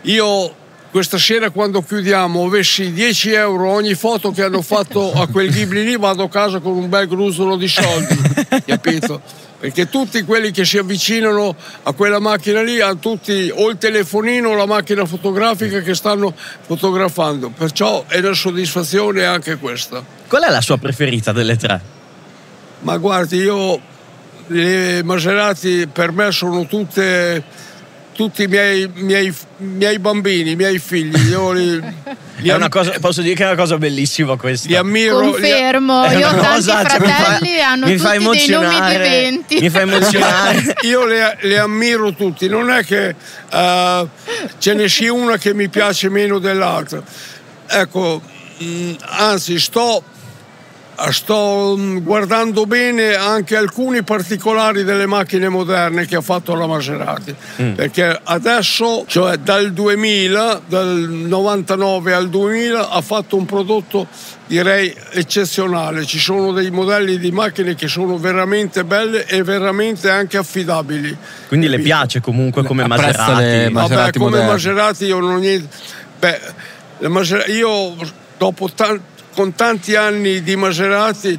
io 0.00 0.54
questa 0.90 1.18
sera 1.18 1.50
quando 1.50 1.80
chiudiamo 1.80 2.44
avessi 2.44 2.92
10 2.92 3.30
euro 3.30 3.70
ogni 3.70 3.94
foto 3.94 4.32
che 4.32 4.42
hanno 4.42 4.62
fatto 4.62 5.12
a 5.12 5.28
quel 5.28 5.48
Ghibli 5.48 5.84
lì 5.84 5.96
vado 5.96 6.24
a 6.24 6.28
casa 6.28 6.58
con 6.58 6.72
un 6.72 6.88
bel 6.88 7.06
gruzolo 7.06 7.54
di 7.54 7.68
soldi, 7.68 8.18
capito? 8.66 9.48
Perché 9.60 9.90
tutti 9.90 10.22
quelli 10.24 10.50
che 10.52 10.64
si 10.64 10.78
avvicinano 10.78 11.54
a 11.82 11.92
quella 11.92 12.18
macchina 12.18 12.62
lì 12.62 12.80
hanno 12.80 12.96
tutti 12.96 13.52
o 13.54 13.68
il 13.68 13.76
telefonino 13.76 14.48
o 14.48 14.54
la 14.54 14.64
macchina 14.64 15.04
fotografica 15.04 15.80
che 15.82 15.94
stanno 15.94 16.34
fotografando, 16.34 17.50
perciò 17.50 18.06
è 18.06 18.18
una 18.20 18.32
soddisfazione 18.32 19.26
anche 19.26 19.56
questa. 19.56 20.02
Qual 20.26 20.42
è 20.42 20.50
la 20.50 20.62
sua 20.62 20.78
preferita 20.78 21.32
delle 21.32 21.56
tre? 21.56 21.80
Ma 22.80 22.96
guardi, 22.96 23.36
io 23.36 23.78
le 24.46 25.02
Maserati 25.02 25.86
per 25.92 26.10
me 26.12 26.32
sono 26.32 26.66
tutte 26.66 27.44
tutti 28.20 28.42
i 28.42 28.46
miei, 28.48 28.86
miei, 28.96 29.34
miei, 29.56 29.98
bambini, 29.98 30.50
i 30.50 30.54
miei 30.54 30.78
figli. 30.78 31.16
Io 31.30 31.52
li, 31.56 31.82
li 32.36 32.50
am- 32.50 32.68
cosa, 32.68 32.92
posso 33.00 33.22
dire 33.22 33.34
che 33.34 33.44
è 33.44 33.46
una 33.46 33.56
cosa 33.56 33.78
bellissima 33.78 34.36
questa. 34.36 34.68
Li 34.68 34.76
ammiro. 34.76 35.20
Confermo, 35.20 36.06
li 36.06 36.18
io 36.18 36.28
ho 36.28 36.34
tanti 36.34 36.64
cioè, 36.64 36.84
fratelli, 36.84 37.46
cioè, 37.46 37.60
hanno 37.60 37.86
mi 37.86 37.96
tutti 37.96 38.36
dei 38.36 38.48
nomi 38.48 38.90
viventi. 38.90 39.58
Mi 39.58 39.70
fa 39.70 39.80
emozionare. 39.80 40.74
io 40.84 41.06
le, 41.06 41.38
le, 41.40 41.58
ammiro 41.58 42.12
tutti, 42.12 42.46
non 42.46 42.70
è 42.70 42.84
che 42.84 43.14
uh, 43.52 44.08
ce 44.58 44.74
ne 44.74 44.86
sia 44.90 45.14
una 45.14 45.38
che 45.38 45.54
mi 45.54 45.70
piace 45.70 46.10
meno 46.10 46.38
dell'altra. 46.38 47.02
Ecco, 47.68 48.20
mh, 48.58 48.64
mm, 48.64 48.92
anzi, 49.00 49.58
sto 49.58 50.04
sto 51.10 51.74
mm, 51.76 51.98
guardando 51.98 52.66
bene 52.66 53.14
anche 53.14 53.56
alcuni 53.56 54.02
particolari 54.02 54.84
delle 54.84 55.06
macchine 55.06 55.48
moderne 55.48 56.06
che 56.06 56.16
ha 56.16 56.20
fatto 56.20 56.54
la 56.54 56.66
Maserati. 56.66 57.34
Mm. 57.62 57.72
perché 57.72 58.20
adesso 58.22 59.04
cioè 59.06 59.36
dal 59.38 59.72
2000 59.72 60.62
dal 60.66 61.08
99 61.08 62.12
al 62.12 62.28
2000 62.28 62.90
ha 62.90 63.00
fatto 63.00 63.36
un 63.36 63.46
prodotto 63.46 64.06
direi 64.46 64.92
eccezionale. 65.12 66.04
Ci 66.04 66.18
sono 66.18 66.52
dei 66.52 66.70
modelli 66.70 67.18
di 67.18 67.30
macchine 67.30 67.74
che 67.76 67.86
sono 67.86 68.18
veramente 68.18 68.84
belle 68.84 69.24
e 69.26 69.44
veramente 69.44 70.10
anche 70.10 70.36
affidabili. 70.36 71.16
Quindi 71.46 71.68
le 71.68 71.78
piace 71.78 72.20
comunque 72.20 72.64
come 72.64 72.86
Maserati, 72.86 73.70
Maserati 73.70 74.18
Vabbè, 74.18 74.18
come 74.18 74.44
Maserati 74.44 75.04
io 75.04 75.20
non 75.20 75.34
ho 75.34 75.38
niente. 75.38 75.68
Beh 76.18 76.40
io 77.46 77.96
dopo 78.36 78.68
tanto 78.74 79.19
con 79.34 79.54
tanti 79.54 79.94
anni 79.94 80.42
di 80.42 80.56
Maserati 80.56 81.38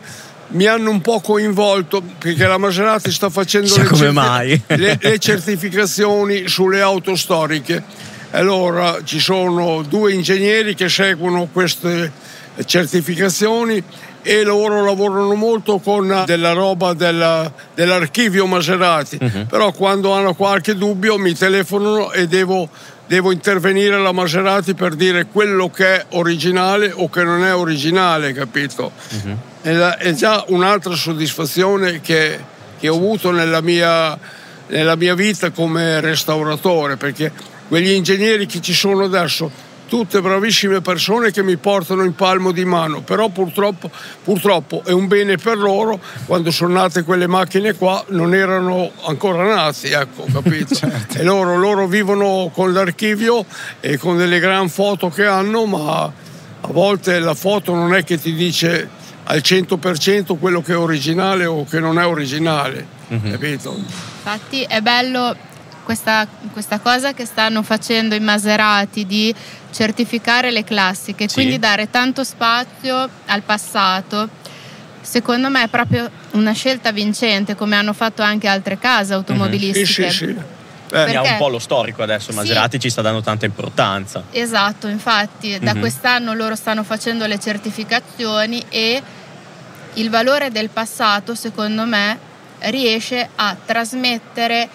mi 0.52 0.66
hanno 0.66 0.90
un 0.90 1.02
po' 1.02 1.20
coinvolto 1.22 2.02
perché 2.18 2.46
la 2.46 2.58
Maserati 2.58 3.12
sta 3.12 3.30
facendo 3.30 3.74
le, 3.76 3.84
certi- 3.84 4.64
le, 4.68 4.98
le, 5.02 5.20
certificazioni 5.20 6.48
sulle 6.48 6.82
auto 6.82 7.16
storiche. 7.16 7.84
Allora 8.32 9.00
ci 9.04 9.20
sono 9.20 9.82
due 9.82 10.14
ingegneri 10.14 10.74
che 10.74 10.90
seguono 10.90 11.48
queste 11.52 12.12
certificazioni 12.66 13.84
e 14.24 14.44
loro 14.44 14.86
lavorano 14.86 15.34
molto 15.34 15.80
con 15.80 16.24
della 16.26 16.54
roba 16.54 16.94
della, 16.94 17.52
dell'archivio 17.74 18.46
Maserati, 18.46 19.18
uh-huh. 19.20 19.48
però 19.48 19.72
quando 19.72 20.14
hanno 20.14 20.36
qualche 20.36 20.76
dubbio 20.76 21.18
mi 21.18 21.34
telefonano 21.34 22.12
e 22.12 22.28
devo 22.28 22.70
devo 23.12 23.34
intervenire 23.34 24.00
la 24.00 24.14
Maserati 24.14 24.74
per 24.74 24.96
dire 24.96 25.26
quello 25.26 25.70
che 25.70 25.96
è 25.96 26.06
originale 26.12 26.94
o 26.96 27.10
che 27.10 27.26
non 27.26 27.44
è 27.44 27.54
originale, 27.54 28.32
capito? 28.32 28.90
Uh-huh. 29.10 29.38
È, 29.60 29.74
la, 29.74 29.98
è, 29.98 30.14
già 30.14 30.46
un'altra 30.48 30.96
soddisfazione 30.96 32.00
che, 32.00 32.40
che 32.80 32.88
ho 32.88 32.96
avuto 32.96 33.32
nella 33.32 33.60
mia, 33.60 34.18
nella 34.68 34.96
mia 34.96 35.14
vita 35.14 35.52
come 35.52 36.00
restauratore, 36.00 36.96
perché 36.96 37.34
quegli 37.68 37.92
ingegneri 37.92 38.46
che 38.46 38.62
ci 38.62 38.74
sono 38.74 39.04
adesso 39.04 39.52
tutte 39.92 40.22
bravissime 40.22 40.80
persone 40.80 41.32
che 41.32 41.44
mi 41.44 41.58
portano 41.58 42.06
in 42.06 42.16
palmo 42.16 42.54
di 42.54 42.64
mano, 42.64 43.02
però 43.02 43.28
purtroppo, 43.28 43.92
purtroppo, 44.24 44.84
è 44.86 44.92
un 44.92 45.08
bene 45.08 45.36
per 45.36 45.58
loro, 45.58 46.00
quando 46.28 46.50
sono 46.50 46.76
nate 46.76 47.04
quelle 47.04 47.28
macchine 47.28 47.74
qua 47.74 48.02
non 48.08 48.34
erano 48.34 48.90
ancora 49.08 49.44
nati, 49.44 49.90
ecco, 49.90 50.28
capito? 50.32 50.76
certo. 50.80 51.18
E 51.18 51.24
loro, 51.24 51.58
loro 51.58 51.88
vivono 51.88 52.50
con 52.54 52.72
l'archivio 52.72 53.44
e 53.82 53.98
con 53.98 54.16
delle 54.16 54.40
gran 54.40 54.70
foto 54.70 55.10
che 55.10 55.26
hanno, 55.26 55.66
ma 55.66 56.04
a 56.04 56.72
volte 56.72 57.20
la 57.20 57.34
foto 57.34 57.76
non 57.76 57.94
è 57.94 58.06
che 58.06 58.18
ti 58.18 58.34
dice 58.34 58.88
al 59.26 59.42
100% 59.44 60.40
quello 60.40 60.62
che 60.62 60.72
è 60.72 60.78
originale 60.78 61.46
o 61.46 61.66
che 61.66 61.82
non 61.82 62.00
è 62.00 62.06
originale, 62.06 62.88
mm-hmm. 63.12 63.30
capito? 63.30 63.76
Infatti 63.76 64.64
è 64.64 64.80
bello 64.80 65.36
questa, 65.84 66.26
questa, 66.54 66.80
cosa 66.80 67.14
che 67.14 67.26
stanno 67.26 67.64
facendo 67.64 68.16
i 68.16 68.20
Maserati 68.20 69.06
di 69.06 69.34
certificare 69.72 70.52
le 70.52 70.64
classiche, 70.64 71.28
sì. 71.28 71.34
quindi 71.36 71.60
dare 71.60 71.90
tanto 71.90 72.24
spazio 72.24 73.10
al 73.26 73.42
passato, 73.42 74.30
secondo 75.02 75.50
me 75.50 75.64
è 75.64 75.68
proprio 75.68 76.10
una 76.32 76.52
scelta 76.52 76.92
vincente, 76.92 77.56
come 77.56 77.76
hanno 77.76 77.94
fatto 77.94 78.22
anche 78.22 78.48
altre 78.48 78.78
case 78.78 79.14
automobilistiche. 79.14 80.02
Mm-hmm. 80.02 80.12
Sì, 80.12 80.18
sì, 80.18 80.26
sì. 80.26 80.60
Perché... 80.92 81.16
Ha 81.16 81.22
un 81.22 81.38
po' 81.38 81.48
lo 81.48 81.60
storico 81.60 82.04
adesso, 82.04 82.34
Maserati 82.34 82.76
sì. 82.76 82.82
ci 82.82 82.90
sta 82.90 83.02
dando 83.02 83.22
tanta 83.22 83.46
importanza. 83.46 84.24
Esatto, 84.32 84.88
infatti 84.88 85.58
da 85.58 85.72
mm-hmm. 85.72 85.80
quest'anno 85.80 86.34
loro 86.34 86.56
stanno 86.56 86.84
facendo 86.84 87.26
le 87.28 87.40
certificazioni 87.40 88.62
e 88.68 89.02
il 89.94 90.10
valore 90.10 90.52
del 90.52 90.70
passato, 90.70 91.34
secondo 91.34 91.86
me, 91.86 92.18
riesce 92.60 93.28
a 93.36 93.56
trasmettere 93.66 94.68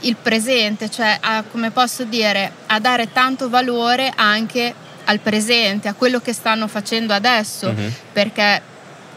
il 0.00 0.16
presente, 0.16 0.90
cioè 0.90 1.18
a, 1.20 1.42
come 1.50 1.70
posso 1.70 2.04
dire, 2.04 2.52
a 2.66 2.78
dare 2.78 3.12
tanto 3.12 3.48
valore 3.48 4.12
anche 4.14 4.74
al 5.04 5.20
presente, 5.20 5.88
a 5.88 5.94
quello 5.94 6.20
che 6.20 6.32
stanno 6.32 6.68
facendo 6.68 7.12
adesso, 7.14 7.68
uh-huh. 7.68 7.92
perché 8.12 8.60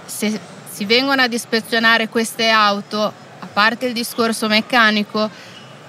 se 0.05 0.39
si 0.71 0.85
vengono 0.85 1.21
ad 1.21 1.33
ispezionare 1.33 2.07
queste 2.07 2.49
auto, 2.49 3.01
a 3.03 3.47
parte 3.51 3.87
il 3.87 3.93
discorso 3.93 4.47
meccanico, 4.47 5.29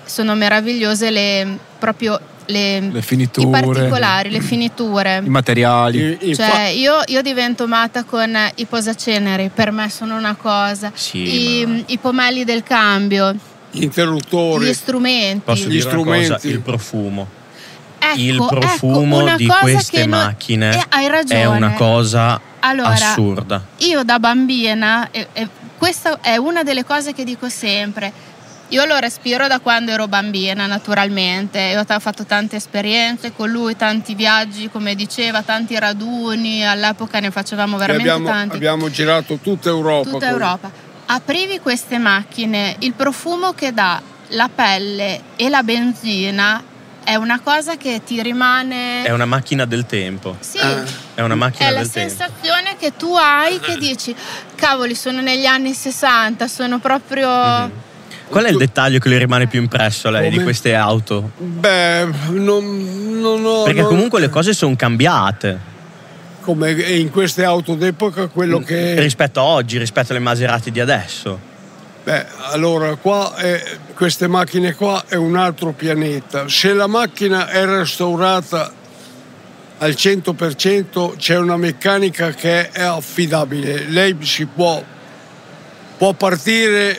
sono 0.04 0.34
meravigliose 0.34 1.10
le, 1.10 1.58
proprio 1.78 2.20
le, 2.46 2.80
le 2.80 3.02
finiture, 3.02 3.46
i 3.46 3.62
particolari, 3.62 4.30
le 4.30 4.40
finiture, 4.40 5.22
i 5.24 5.28
materiali. 5.28 6.18
I, 6.20 6.34
cioè, 6.34 6.72
io, 6.74 7.02
io, 7.06 7.22
divento 7.22 7.68
mata 7.68 8.02
con 8.02 8.36
i 8.56 8.66
posaceneri, 8.66 9.50
per 9.54 9.70
me 9.70 9.88
sono 9.88 10.16
una 10.16 10.34
cosa, 10.34 10.90
sì, 10.92 11.60
I, 11.60 11.66
ma... 11.66 11.82
i 11.86 11.98
pomelli 11.98 12.44
del 12.44 12.64
cambio 12.64 13.34
interruttori, 13.72 14.66
gli 14.66 14.72
strumenti. 14.74 15.42
Posso 15.44 15.68
gli 15.68 15.80
strumenti. 15.80 16.28
Cosa, 16.30 16.48
il 16.48 16.60
profumo. 16.60 17.28
il 18.16 18.34
ecco, 18.34 18.46
profumo 18.46 19.22
una 19.22 19.36
di 19.36 19.46
queste 19.46 20.06
macchine 20.06 20.74
eh, 20.74 20.84
hai 20.90 21.08
ragione. 21.08 21.40
è 21.40 21.46
una 21.46 21.72
cosa 21.72 22.40
Allora, 22.60 22.90
assurda. 22.90 23.64
Io 23.78 24.02
da 24.02 24.18
bambina, 24.18 25.10
e, 25.10 25.28
e 25.32 25.48
questa 25.78 26.20
è 26.20 26.36
una 26.36 26.62
delle 26.62 26.84
cose 26.84 27.12
che 27.12 27.24
dico 27.24 27.48
sempre. 27.48 28.30
Io 28.68 28.86
lo 28.86 28.96
respiro 28.96 29.46
da 29.48 29.60
quando 29.60 29.90
ero 29.90 30.08
bambina, 30.08 30.66
naturalmente. 30.66 31.60
Io 31.60 31.80
ho 31.86 32.00
fatto 32.00 32.24
tante 32.24 32.56
esperienze 32.56 33.32
con 33.32 33.50
lui, 33.50 33.76
tanti 33.76 34.14
viaggi, 34.14 34.70
come 34.70 34.94
diceva, 34.94 35.42
tanti 35.42 35.78
raduni. 35.78 36.66
All'epoca 36.66 37.20
ne 37.20 37.30
facevamo 37.30 37.76
veramente 37.76 38.08
abbiamo, 38.08 38.30
tanti. 38.30 38.56
abbiamo 38.56 38.90
girato 38.90 39.36
tutta 39.42 39.68
Europa. 39.68 40.08
Tutta 40.08 40.18
con- 40.18 40.28
Europa. 40.28 40.70
Aprivi 41.14 41.58
queste 41.60 41.98
macchine, 41.98 42.74
il 42.78 42.94
profumo 42.94 43.52
che 43.52 43.72
dà 43.74 44.00
la 44.28 44.48
pelle 44.48 45.20
e 45.36 45.50
la 45.50 45.62
benzina 45.62 46.62
è 47.04 47.16
una 47.16 47.38
cosa 47.40 47.76
che 47.76 48.00
ti 48.02 48.22
rimane. 48.22 49.02
È 49.02 49.10
una 49.10 49.26
macchina 49.26 49.66
del 49.66 49.84
tempo. 49.84 50.38
Sì, 50.40 50.56
Eh. 50.56 50.82
È 51.16 51.20
una 51.20 51.34
macchina 51.34 51.68
è 51.68 51.72
la 51.72 51.80
del 51.80 51.90
tempo. 51.90 52.08
sensazione 52.08 52.76
che 52.78 52.96
tu 52.96 53.14
hai 53.14 53.60
che 53.60 53.76
dici, 53.76 54.16
cavoli, 54.54 54.94
sono 54.94 55.20
negli 55.20 55.44
anni 55.44 55.74
60, 55.74 56.48
sono 56.48 56.78
proprio. 56.78 57.28
Mhm. 57.28 57.70
Qual 58.28 58.44
è 58.44 58.48
il 58.48 58.56
dettaglio 58.56 58.98
che 58.98 59.10
le 59.10 59.18
rimane 59.18 59.46
più 59.46 59.60
impresso 59.60 60.08
a 60.08 60.12
lei 60.12 60.24
di 60.30 60.36
Come? 60.36 60.44
queste 60.44 60.74
auto? 60.74 61.32
Beh, 61.36 62.06
non, 62.30 63.20
non 63.20 63.44
ho. 63.44 63.64
Perché 63.64 63.80
non- 63.82 63.90
comunque 63.90 64.18
le 64.18 64.30
cose 64.30 64.54
sono 64.54 64.74
cambiate 64.76 65.70
Come 66.42 66.72
in 66.72 67.10
queste 67.10 67.44
auto 67.44 67.74
d'epoca, 67.76 68.26
quello 68.26 68.58
che. 68.58 68.98
rispetto 69.00 69.40
a 69.40 69.44
oggi, 69.44 69.78
rispetto 69.78 70.12
alle 70.12 70.20
Maserati 70.20 70.70
di 70.70 70.80
adesso. 70.80 71.38
Beh, 72.04 72.26
allora 72.50 72.96
qua 72.96 73.34
è- 73.36 73.62
queste 73.94 74.26
macchine 74.26 74.74
qua 74.74 75.04
è 75.06 75.14
un 75.14 75.36
altro 75.36 75.70
pianeta. 75.72 76.48
Se 76.48 76.72
la 76.72 76.88
macchina 76.88 77.48
è 77.48 77.64
restaurata 77.64 78.72
al 79.78 79.92
100% 79.92 81.14
c'è 81.16 81.36
una 81.36 81.56
meccanica 81.56 82.30
che 82.30 82.70
è 82.70 82.82
affidabile. 82.82 83.84
Lei 83.88 84.16
si 84.22 84.46
può, 84.46 84.82
può 85.96 86.12
partire 86.12 86.98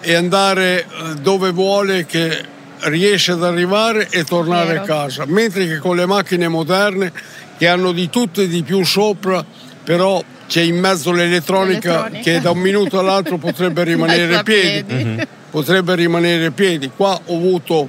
e 0.00 0.14
andare 0.14 0.80
eh, 0.80 1.14
dove 1.22 1.50
vuole 1.50 2.04
che 2.04 2.52
riesce 2.80 3.32
ad 3.32 3.42
arrivare 3.42 4.08
e 4.10 4.24
tornare 4.24 4.72
Vero. 4.74 4.82
a 4.82 4.86
casa. 4.86 5.24
Mentre 5.26 5.66
che 5.66 5.78
con 5.78 5.96
le 5.96 6.04
macchine 6.04 6.48
moderne 6.48 7.10
che 7.56 7.66
hanno 7.68 7.92
di 7.92 8.08
tutto 8.10 8.40
e 8.40 8.48
di 8.48 8.62
più 8.62 8.84
sopra, 8.84 9.44
però 9.84 10.22
c'è 10.46 10.62
in 10.62 10.78
mezzo 10.78 11.10
l'elettronica, 11.12 11.90
L'elettronica. 12.08 12.30
che 12.30 12.40
da 12.40 12.50
un 12.50 12.58
minuto 12.58 12.98
all'altro 12.98 13.38
potrebbe 13.38 13.82
rimanere 13.84 14.42
piedi. 14.42 14.82
piedi. 14.84 15.26
Potrebbe 15.50 15.94
rimanere 15.94 16.50
piedi. 16.50 16.90
Qua 16.94 17.18
ho 17.26 17.36
avuto, 17.36 17.88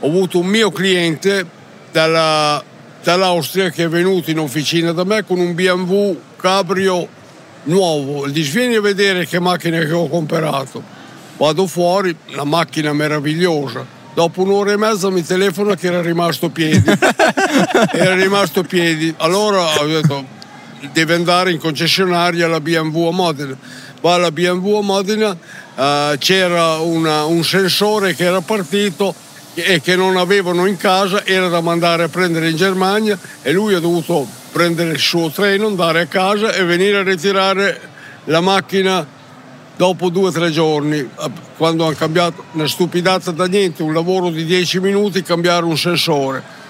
ho 0.00 0.06
avuto 0.06 0.38
un 0.38 0.46
mio 0.46 0.70
cliente 0.70 1.44
dalla- 1.90 2.62
dall'Austria 3.02 3.70
che 3.70 3.84
è 3.84 3.88
venuto 3.88 4.30
in 4.30 4.38
officina 4.38 4.92
da 4.92 5.04
me 5.04 5.24
con 5.24 5.38
un 5.40 5.54
BMW 5.54 6.16
Cabrio 6.36 7.08
nuovo. 7.64 8.28
Dice 8.28 8.52
vieni 8.58 8.76
a 8.76 8.80
vedere 8.80 9.26
che 9.26 9.40
macchina 9.40 9.78
che 9.80 9.92
ho 9.92 10.08
comprato. 10.08 10.82
Vado 11.36 11.66
fuori, 11.66 12.14
una 12.32 12.44
macchina 12.44 12.92
meravigliosa. 12.92 13.84
Dopo 14.14 14.42
un'ora 14.42 14.72
e 14.72 14.76
mezza 14.76 15.10
mi 15.10 15.24
telefona 15.24 15.74
che 15.74 15.86
era 15.86 16.02
rimasto 16.02 16.50
piedi. 16.50 16.84
era 17.92 18.14
rimasto 18.14 18.62
piedi. 18.62 19.14
Allora 19.18 19.80
ho 19.80 19.86
detto 19.86 20.40
deve 20.92 21.14
andare 21.14 21.52
in 21.52 21.58
concessionaria 21.58 22.46
alla 22.46 22.60
BMW 22.60 23.06
a 23.06 23.12
Modena. 23.12 23.56
Va 24.00 24.14
alla 24.14 24.32
BMW 24.32 24.76
a 24.76 24.82
Modena, 24.82 25.36
eh, 25.76 26.16
c'era 26.18 26.78
una- 26.78 27.24
un 27.24 27.44
sensore 27.44 28.14
che 28.14 28.24
era 28.24 28.40
partito 28.40 29.14
e 29.54 29.80
che 29.80 29.96
non 29.96 30.16
avevano 30.16 30.66
in 30.66 30.76
casa, 30.76 31.24
era 31.24 31.48
da 31.48 31.60
mandare 31.60 32.04
a 32.04 32.08
prendere 32.08 32.50
in 32.50 32.56
Germania 32.56 33.18
e 33.42 33.52
lui 33.52 33.74
ha 33.74 33.80
dovuto 33.80 34.26
prendere 34.50 34.90
il 34.90 34.98
suo 34.98 35.30
treno, 35.30 35.68
andare 35.68 36.00
a 36.00 36.06
casa 36.06 36.52
e 36.52 36.64
venire 36.64 36.98
a 36.98 37.02
ritirare 37.02 37.80
la 38.24 38.40
macchina 38.40 39.06
dopo 39.82 40.10
due 40.10 40.28
o 40.28 40.30
tre 40.30 40.52
giorni, 40.52 40.98
eh, 40.98 41.08
quando 41.56 41.84
hanno 41.84 41.96
cambiato 41.96 42.44
una 42.52 42.68
stupidata 42.68 43.32
da 43.32 43.46
niente, 43.46 43.82
un 43.82 43.92
lavoro 43.92 44.30
di 44.30 44.44
10 44.44 44.78
minuti, 44.78 45.22
cambiare 45.22 45.64
un 45.64 45.76
sensore. 45.76 46.60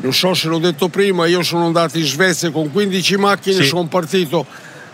Non 0.00 0.12
so 0.12 0.34
se 0.34 0.48
l'ho 0.48 0.58
detto 0.58 0.88
prima, 0.90 1.26
io 1.26 1.42
sono 1.42 1.64
andato 1.64 1.96
in 1.96 2.04
Svezia 2.04 2.50
con 2.50 2.70
15 2.70 3.16
macchine, 3.16 3.62
Sì. 3.62 3.68
sono 3.68 3.86
partito 3.86 4.44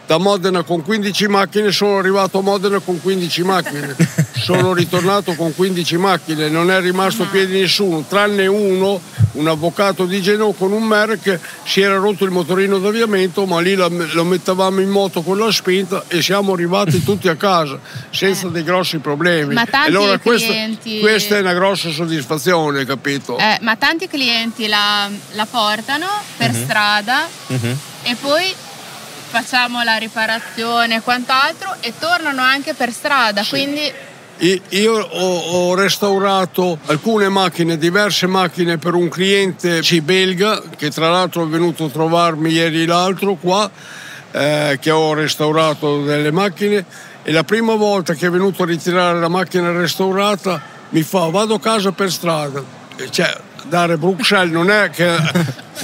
da 0.07 0.19
Modena 0.19 0.63
con 0.63 0.83
15 0.83 1.29
macchine, 1.29 1.73
sono 1.73 1.99
arrivato 1.99 2.39
a 2.39 2.43
Modena 2.43 2.79
con 2.79 3.01
15 3.01 3.43
macchine, 3.43 3.97
sono 4.37 4.75
ritornato 4.75 5.35
con 5.35 5.55
15 5.55 5.97
macchine, 5.97 6.49
non 6.49 6.71
è 6.71 6.81
rimasto 6.81 7.23
a 7.23 7.27
piedi 7.27 7.59
nessuno, 7.61 8.05
tranne 8.07 8.47
uno, 8.47 9.01
un 9.33 9.49
avvocato 9.49 10.05
di 10.05 10.21
Genova 10.21 10.53
con 10.57 10.73
un 10.73 10.83
Merck, 10.83 11.39
si 11.65 11.81
era 11.81 11.97
rotto 11.97 12.25
il 12.25 12.31
motorino 12.31 12.79
d'avviamento, 12.79 13.47
ma 13.47 13.61
lì 13.61 13.75
lo 13.75 14.25
mettevamo 14.25 14.81
in 14.81 14.91
moto 14.91 15.23
con 15.23 15.39
la 15.39 15.51
spinta 15.51 16.05
e 16.09 16.21
siamo 16.23 16.53
arrivati 16.53 17.03
tutti 17.05 17.29
a 17.29 17.37
casa 17.37 17.79
senza 18.11 18.49
dei 18.49 18.63
grossi 18.63 18.99
problemi. 18.99 19.55
Ma 19.55 19.65
tanti 19.65 19.87
E 19.91 19.97
allora 19.97 20.19
questa, 20.19 20.49
clienti- 20.49 21.01
questa 21.01 21.37
è 21.37 21.41
una 21.41 21.55
grossa 21.55 21.91
soddisfazione, 21.91 22.85
capito? 22.85 23.39
Eh, 23.39 23.59
ma 23.63 23.77
tanti 23.77 24.07
clienti 24.07 24.67
la, 24.67 25.09
la 25.33 25.47
portano 25.47 26.07
per 26.37 26.53
Mhm. 26.53 26.63
strada 26.65 27.27
Mhm. 27.47 27.79
e 28.03 28.17
poi 28.21 28.55
facciamo 29.35 29.83
la 29.83 29.97
riparazione 29.97 30.97
e 30.97 31.01
quant'altro 31.01 31.75
e 31.81 31.93
tornano 31.99 32.41
anche 32.41 32.73
per 32.73 32.93
strada. 32.93 33.43
Quindi 33.45 33.93
I- 34.39 34.63
Io 34.69 34.95
ho, 34.95 35.37
ho 35.39 35.75
restaurato 35.75 36.79
alcune 36.87 37.29
macchine, 37.29 37.77
diverse 37.77 38.29
macchine 38.29 38.79
per 38.79 38.95
un 38.95 39.09
cliente 39.09 39.83
ci 39.83 40.01
belga 40.01 40.63
che 40.77 40.89
tra 40.91 41.11
l'altro 41.11 41.43
è 41.43 41.47
venuto 41.49 41.87
a 41.87 41.89
trovarmi 41.89 42.51
ieri 42.53 42.87
l'altro 42.87 43.35
qua, 43.35 43.69
eh, 44.31 44.79
che 44.81 44.91
ho 44.93 45.15
restaurato 45.15 46.05
delle 46.05 46.31
macchine 46.31 46.85
e 47.25 47.33
la 47.33 47.43
prima 47.43 47.75
volta 47.75 48.15
che 48.15 48.29
è 48.29 48.31
venuto 48.31 48.63
a 48.63 48.67
ritirare 48.67 49.19
la 49.19 49.29
macchina 49.29 49.73
restaurata 49.73 50.63
mi 50.91 51.03
fa 51.03 51.29
vado 51.31 51.55
a 51.55 51.61
casa 51.61 51.91
per 51.91 52.13
strada. 52.13 52.63
Cioè, 53.11 53.37
dare 53.65 53.97
Bruxelles 53.97 54.53
non 54.53 54.71
è 54.71 54.91
che 54.91 55.17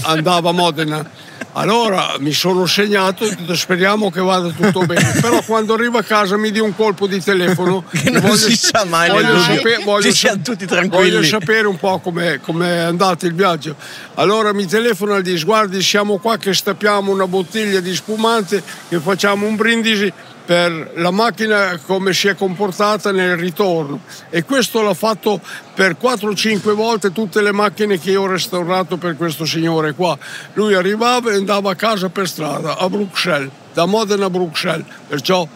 andava 0.02 0.50
a 0.50 0.52
Modena. 0.52 1.28
Allora 1.52 2.14
mi 2.18 2.32
sono 2.32 2.64
segnato 2.66 3.24
e 3.24 3.56
speriamo 3.56 4.10
che 4.10 4.20
vada 4.20 4.50
tutto 4.50 4.80
bene. 4.86 5.18
Però 5.20 5.42
quando 5.42 5.74
arriva 5.74 5.98
a 6.00 6.02
casa 6.02 6.36
mi 6.36 6.50
dia 6.50 6.62
un 6.62 6.74
colpo 6.74 7.06
di 7.06 7.20
telefono. 7.22 7.84
Che 8.00 8.10
non 8.10 8.36
si 8.36 8.56
sa 8.56 8.84
mai 8.84 9.10
voglio 9.10 9.38
sapere- 9.40 9.82
voglio 9.84 10.12
siamo 10.12 10.42
tutti 10.42 10.64
tranquilli. 10.64 11.10
Voglio 11.10 11.22
sapere 11.24 11.66
un 11.66 11.76
po' 11.76 11.98
com'è, 11.98 12.40
com'è 12.40 12.76
andato 12.78 13.26
il 13.26 13.34
viaggio. 13.34 13.74
Allora 14.14 14.52
mi 14.52 14.66
telefona 14.66 15.16
e 15.16 15.22
dice 15.22 15.44
guardi 15.44 15.82
siamo 15.82 16.18
qua 16.18 16.36
che 16.36 16.54
stappiamo 16.54 17.10
una 17.10 17.26
bottiglia 17.26 17.80
di 17.80 17.94
spumante 17.94 18.62
che 18.88 19.00
facciamo 19.00 19.46
un 19.46 19.56
brindisi 19.56 20.12
per 20.50 20.94
la 20.96 21.12
macchina 21.12 21.78
come 21.86 22.12
si 22.12 22.26
è 22.26 22.34
comportata 22.34 23.12
nel 23.12 23.36
ritorno 23.36 24.00
e 24.30 24.42
questo 24.42 24.82
l'ha 24.82 24.94
fatto 24.94 25.40
per 25.76 25.96
4-5 25.96 26.72
volte 26.72 27.12
tutte 27.12 27.40
le 27.40 27.52
macchine 27.52 28.00
che 28.00 28.10
io 28.10 28.22
ho 28.22 28.26
restaurato 28.26 28.96
per 28.96 29.16
questo 29.16 29.44
signore 29.44 29.92
qua. 29.92 30.18
Lui 30.54 30.74
arrivava 30.74 31.30
e 31.30 31.36
andava 31.36 31.70
a 31.70 31.74
casa 31.76 32.08
per 32.08 32.26
strada 32.26 32.78
a 32.78 32.88
Bruxelles, 32.88 33.48
da 33.72 33.86
Modena 33.86 34.24
a 34.24 34.30
Bruxelles, 34.30 34.86
perciò 35.06 35.46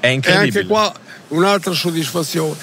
È 0.00 0.08
incredibile. 0.08 0.58
anche 0.58 0.66
qua 0.66 0.92
un'altra 1.28 1.72
soddisfazione. 1.72 2.56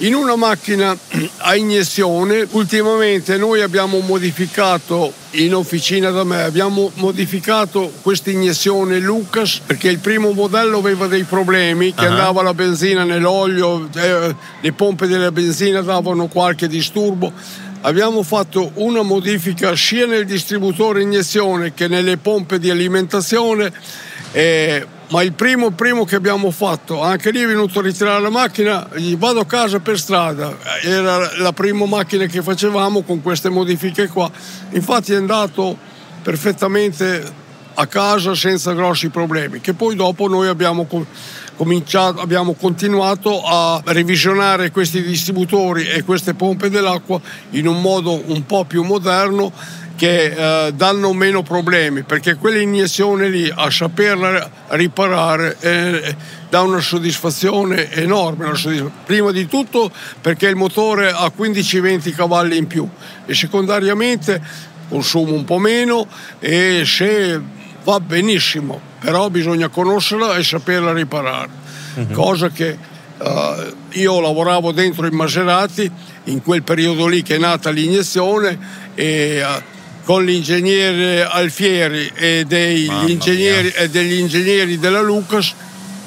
In 0.00 0.14
una 0.14 0.36
macchina 0.36 0.96
a 1.38 1.56
iniezione, 1.56 2.46
ultimamente 2.52 3.36
noi 3.36 3.62
abbiamo 3.62 3.98
modificato 3.98 5.12
in 5.30 5.56
officina 5.56 6.10
da 6.10 6.22
me, 6.22 6.42
abbiamo 6.44 6.92
modificato 6.94 7.92
questa 8.00 8.30
iniezione 8.30 9.00
Lucas 9.00 9.60
perché 9.66 9.88
il 9.88 9.98
primo 9.98 10.30
modello 10.30 10.78
aveva 10.78 11.08
dei 11.08 11.24
problemi, 11.24 11.92
che 11.94 12.06
Ah. 12.06 12.10
andava 12.10 12.42
la 12.42 12.54
benzina 12.54 13.02
nell'olio, 13.02 13.88
eh, 13.96 14.36
le 14.60 14.72
pompe 14.72 15.08
della 15.08 15.32
benzina 15.32 15.80
davano 15.80 16.28
qualche 16.28 16.68
disturbo. 16.68 17.32
Abbiamo 17.80 18.22
fatto 18.22 18.70
una 18.74 19.02
modifica 19.02 19.74
sia 19.74 20.06
nel 20.06 20.26
distributore 20.26 21.02
iniezione 21.02 21.74
che 21.74 21.88
nelle 21.88 22.18
pompe 22.18 22.60
di 22.60 22.70
alimentazione 22.70 23.72
eh, 24.30 24.86
ma 25.10 25.22
il 25.22 25.32
primo, 25.32 25.70
primo 25.70 26.04
che 26.04 26.16
abbiamo 26.16 26.50
fatto, 26.50 27.02
anche 27.02 27.30
lì 27.30 27.40
è 27.40 27.46
venuto 27.46 27.78
a 27.78 27.82
ritirare 27.82 28.20
la 28.20 28.30
macchina, 28.30 28.88
gli 28.94 29.16
vado 29.16 29.40
a 29.40 29.46
casa 29.46 29.80
per 29.80 29.98
strada, 29.98 30.56
era 30.82 31.36
la 31.38 31.52
prima 31.52 31.86
macchina 31.86 32.26
che 32.26 32.42
facevamo 32.42 33.02
con 33.02 33.22
queste 33.22 33.48
modifiche 33.48 34.08
qua, 34.08 34.30
infatti 34.70 35.12
è 35.12 35.16
andato 35.16 35.76
perfettamente 36.22 37.46
a 37.80 37.86
casa 37.86 38.34
senza 38.34 38.72
grossi 38.72 39.08
problemi, 39.08 39.60
che 39.60 39.72
poi 39.72 39.94
dopo 39.94 40.26
noi 40.26 40.48
abbiamo 40.48 40.88
cominciato, 41.56 42.20
abbiamo 42.20 42.54
continuato 42.54 43.42
a 43.44 43.80
revisionare 43.84 44.72
questi 44.72 45.00
distributori 45.00 45.86
e 45.86 46.02
queste 46.02 46.34
pompe 46.34 46.70
dell'acqua 46.70 47.20
in 47.50 47.68
un 47.68 47.80
modo 47.80 48.20
un 48.26 48.44
po' 48.46 48.64
più 48.64 48.82
moderno 48.82 49.52
che 49.94 50.66
eh, 50.66 50.72
danno 50.72 51.12
meno 51.12 51.42
problemi 51.42 52.02
perché 52.02 52.34
quell'iniezione 52.34 53.28
lì 53.28 53.52
a 53.52 53.68
saperla 53.68 54.48
riparare 54.68 55.56
eh, 55.58 56.16
dà 56.48 56.60
una 56.60 56.80
soddisfazione 56.80 57.92
enorme 57.92 58.44
una 58.44 58.54
soddisfazione. 58.54 59.04
prima 59.04 59.32
di 59.32 59.46
tutto 59.48 59.90
perché 60.20 60.46
il 60.46 60.54
motore 60.54 61.10
ha 61.10 61.32
15-20 61.36 62.12
cavalli 62.12 62.56
in 62.56 62.68
più 62.68 62.88
e 63.26 63.34
secondariamente 63.34 64.40
consuma 64.88 65.32
un 65.32 65.44
po' 65.44 65.58
meno 65.58 66.06
e 66.38 66.84
se 66.86 67.56
va 67.88 68.00
benissimo 68.00 68.78
però 69.00 69.30
bisogna 69.30 69.68
conoscerla 69.68 70.36
e 70.36 70.44
saperla 70.44 70.92
riparare 70.92 71.48
uh-huh. 71.94 72.10
cosa 72.12 72.50
che 72.50 72.76
uh, 73.16 73.26
io 73.92 74.20
lavoravo 74.20 74.72
dentro 74.72 75.06
i 75.06 75.10
Maserati 75.10 75.90
in 76.24 76.42
quel 76.42 76.62
periodo 76.62 77.06
lì 77.06 77.22
che 77.22 77.36
è 77.36 77.38
nata 77.38 77.70
l'iniezione 77.70 78.58
e 78.94 79.42
uh, 79.42 79.62
con 80.04 80.22
l'ingegnere 80.22 81.24
Alfieri 81.24 82.10
e 82.14 82.44
degli, 82.46 82.90
ingegneri, 83.06 83.68
e 83.70 83.88
degli 83.88 84.18
ingegneri 84.18 84.78
della 84.78 85.00
Lucas 85.00 85.54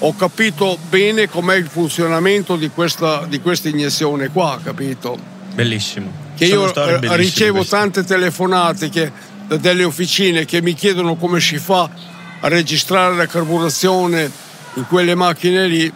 ho 0.03 0.15
capito 0.15 0.77
bene 0.87 1.29
com'è 1.29 1.55
il 1.55 1.67
funzionamento 1.67 2.57
di 2.57 2.69
questa, 2.69 3.25
di 3.27 3.39
questa 3.39 3.69
iniezione 3.69 4.29
qua, 4.29 4.59
capito? 4.63 5.17
Bellissimo. 5.53 6.11
Che 6.35 6.45
io 6.45 6.71
ricevo 7.15 7.57
queste. 7.57 7.75
tante 7.75 8.03
telefonate 8.03 8.89
che, 8.89 9.11
delle 9.57 9.83
officine 9.83 10.45
che 10.45 10.61
mi 10.61 10.73
chiedono 10.73 11.15
come 11.15 11.39
si 11.39 11.57
fa 11.57 11.89
a 12.39 12.47
registrare 12.47 13.15
la 13.15 13.25
carburazione 13.25 14.29
in 14.75 14.85
quelle 14.87 15.15
macchine 15.15 15.67
lì, 15.67 15.91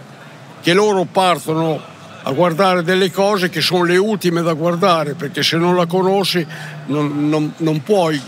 che 0.61 0.73
loro 0.73 1.05
partono 1.05 1.81
a 2.23 2.31
guardare 2.31 2.83
delle 2.83 3.11
cose 3.11 3.49
che 3.49 3.61
sono 3.61 3.83
le 3.83 3.97
ultime 3.97 4.41
da 4.41 4.53
guardare, 4.53 5.13
perché 5.13 5.43
se 5.43 5.57
non 5.57 5.75
la 5.75 5.85
conosci 5.85 6.45
non, 6.87 7.29
non, 7.29 7.53
non 7.57 7.83
puoi. 7.83 8.19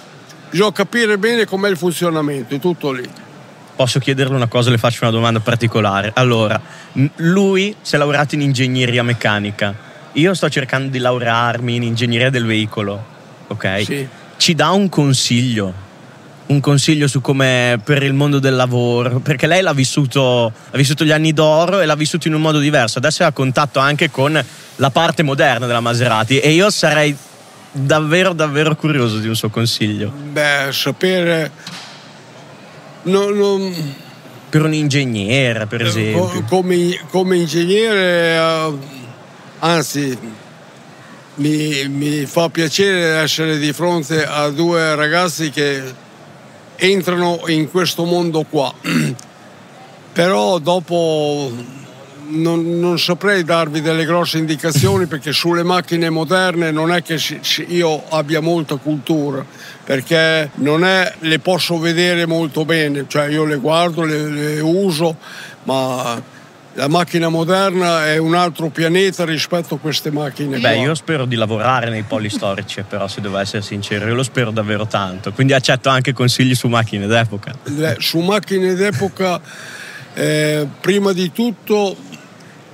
Bisogna 0.50 0.72
capire 0.72 1.18
bene 1.18 1.46
com'è 1.46 1.70
il 1.70 1.78
funzionamento, 1.78 2.56
è 2.56 2.60
tutto 2.60 2.92
lì. 2.92 3.08
Posso 3.76 4.00
chiederle 4.00 4.36
una 4.36 4.48
cosa, 4.48 4.70
le 4.70 4.78
faccio 4.78 5.00
una 5.02 5.12
domanda 5.12 5.40
particolare. 5.40 6.12
Allora, 6.16 6.60
lui 7.18 7.76
si 7.82 7.96
è 7.96 7.98
laureato 7.98 8.36
in 8.36 8.42
ingegneria 8.42 9.04
meccanica. 9.04 9.76
Io 10.14 10.34
sto 10.34 10.50
cercando 10.50 10.90
di 10.90 10.98
laurearmi 10.98 11.76
in 11.76 11.84
ingegneria 11.84 12.30
del 12.30 12.46
veicolo. 12.46 13.16
Ok? 13.48 13.84
Sì. 13.84 14.08
Ci 14.38 14.54
dà 14.54 14.70
un 14.70 14.90
consiglio 14.90 15.86
un 16.48 16.60
consiglio 16.62 17.08
su 17.08 17.20
come 17.20 17.80
per 17.84 18.04
il 18.04 18.14
mondo 18.14 18.40
del 18.40 18.56
lavoro, 18.56 19.20
perché 19.20 19.48
lei 19.48 19.62
l'ha 19.62 19.74
vissuto, 19.74 20.46
ha 20.46 20.78
vissuto 20.78 21.04
gli 21.04 21.12
anni 21.12 21.34
d'oro 21.34 21.82
e 21.82 21.86
l'ha 21.86 21.96
vissuto 21.96 22.28
in 22.28 22.34
un 22.34 22.42
modo 22.42 22.60
diverso. 22.60 23.00
Adesso 23.00 23.24
è 23.24 23.26
a 23.26 23.32
contatto 23.32 23.80
anche 23.80 24.10
con 24.10 24.42
la 24.76 24.90
parte 24.90 25.24
moderna 25.24 25.66
della 25.66 25.82
Maserati 25.82 26.40
e 26.40 26.52
io 26.52 26.70
sarei 26.70 27.16
davvero 27.72 28.34
davvero 28.34 28.76
curioso 28.76 29.18
di 29.20 29.28
un 29.28 29.36
suo 29.36 29.50
consiglio. 29.50 30.10
Beh, 30.10 30.70
sapere 30.72 31.52
no, 33.04 33.30
no, 33.30 33.72
per 34.50 34.64
un 34.64 34.74
ingegnere, 34.74 35.66
per 35.66 35.82
eh, 35.82 35.88
esempio. 35.88 36.44
Come, 36.48 36.98
come 37.10 37.38
ingegnere, 37.38 38.38
uh, 38.40 38.80
anzi, 39.60 40.18
mi, 41.38 41.88
mi 41.88 42.26
fa 42.26 42.50
piacere 42.50 43.20
essere 43.22 43.58
di 43.58 43.74
fronte 43.74 44.26
a 44.26 44.50
due 44.50 44.96
ragazzi 44.96 45.50
che 45.50 45.82
entrano 46.76 47.42
in 47.48 47.70
questo 47.70 48.06
mondo 48.06 48.44
qua. 48.44 48.74
Però 50.14 50.58
dopo 50.58 51.52
non, 52.30 52.80
non, 52.80 52.98
saprei 52.98 53.44
darvi 53.44 53.82
delle 53.82 54.06
grosse 54.06 54.40
indicazioni 54.40 55.06
perché 55.06 55.32
sulle 55.32 55.64
macchine 55.64 56.10
moderne 56.10 56.72
non 56.72 56.92
è 56.92 57.04
che 57.04 57.20
io 57.68 58.04
abbia 58.10 58.42
molta 58.42 58.78
cultura 58.78 59.46
perché 59.84 60.50
non 60.56 60.84
è, 60.84 61.14
le 61.20 61.40
posso 61.40 61.78
vedere 61.78 62.26
molto 62.26 62.66
bene, 62.66 63.06
cioè 63.08 63.28
io 63.28 63.46
le 63.46 63.56
guardo, 63.56 64.04
le, 64.04 64.28
le 64.28 64.60
uso, 64.60 65.16
ma 65.64 66.22
la 66.78 66.88
macchina 66.88 67.28
moderna 67.28 68.06
è 68.06 68.18
un 68.18 68.36
altro 68.36 68.70
pianeta 68.70 69.26
rispetto 69.26 69.76
a 69.76 69.78
queste 69.80 70.12
macchine. 70.12 70.60
Beh, 70.60 70.78
io 70.78 70.94
spero 70.94 71.26
di 71.26 71.36
lavorare 71.36 71.90
nei 71.90 72.04
poli 72.04 72.30
storici, 72.30 72.84
però 72.88 73.08
se 73.08 73.20
devo 73.20 73.40
essere 73.40 73.64
sincero, 73.64 74.06
io 74.06 74.14
lo 74.14 74.22
spero 74.22 74.52
davvero 74.52 74.86
tanto. 74.86 75.32
Quindi 75.32 75.54
accetto 75.54 75.90
anche 75.90 76.14
consigli 76.14 76.54
su 76.54 76.68
macchine 76.68 77.08
d'epoca. 77.08 77.56
Le, 77.64 77.96
su 77.98 78.20
macchine 78.20 78.76
d'epoca, 78.76 79.42
eh, 80.14 80.68
prima 80.80 81.14
di 81.14 81.32
tutto, 81.32 81.96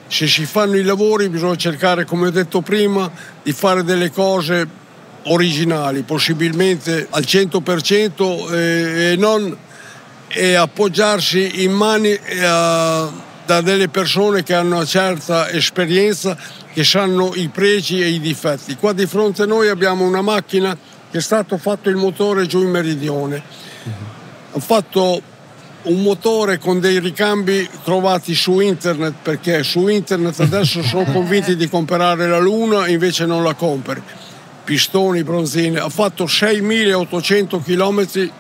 se 0.08 0.28
si 0.28 0.46
fanno 0.46 0.76
i 0.76 0.84
lavori 0.84 1.30
bisogna 1.30 1.56
cercare, 1.56 2.04
come 2.04 2.28
ho 2.28 2.32
detto 2.32 2.60
prima, 2.60 3.10
di 3.42 3.54
fare 3.54 3.86
delle 3.86 4.12
cose 4.12 4.68
originali, 5.28 6.02
possibilmente 6.02 7.08
al 7.10 7.24
100% 7.26 8.54
eh, 8.54 9.12
e 9.12 9.16
non 9.16 9.58
e 10.36 10.56
appoggiarsi 10.56 11.64
in 11.64 11.72
mani 11.72 12.10
eh, 12.10 13.08
da 13.46 13.62
delle 13.62 13.90
persone 13.90 14.44
che 14.44 14.54
hanno 14.54 14.76
una 14.76 14.86
certa 14.86 15.50
esperienza, 15.50 16.38
che 16.72 16.84
sanno 16.84 17.34
i 17.36 17.50
pregi 17.50 18.02
e 18.02 18.08
i 18.08 18.20
difetti. 18.20 18.76
Qua 18.76 18.94
di 18.94 19.06
fronte 19.06 19.44
a 19.44 19.46
noi 19.46 19.70
abbiamo 19.70 20.06
una 20.06 20.22
macchina 20.22 20.78
che 21.12 21.18
è 21.18 21.22
stato 21.22 21.58
fatto 21.58 21.90
il 21.90 21.96
motore 21.96 22.46
giù 22.46 22.62
in 22.62 22.70
meridione. 22.70 23.42
Ho 24.52 24.60
fatto 24.60 25.22
un 25.84 26.02
motore 26.02 26.60
con 26.60 26.80
dei 26.80 27.00
ricambi 27.00 27.70
trovati 27.84 28.34
su 28.34 28.60
internet 28.60 29.16
perché 29.22 29.64
su 29.64 29.88
internet 29.88 30.40
adesso 30.40 30.82
sono 30.82 31.04
convinti 31.12 31.56
di 31.56 31.68
comprare 31.68 32.28
la 32.28 32.40
Luna 32.40 32.86
e 32.86 32.94
invece 32.94 33.26
non 33.26 33.44
la 33.44 33.54
compri. 33.54 34.02
Pistoni, 34.64 35.24
bronzine. 35.24 35.80
Ha 35.80 35.90
fatto 35.90 36.24
6.800 36.24 37.62
km 37.62 38.32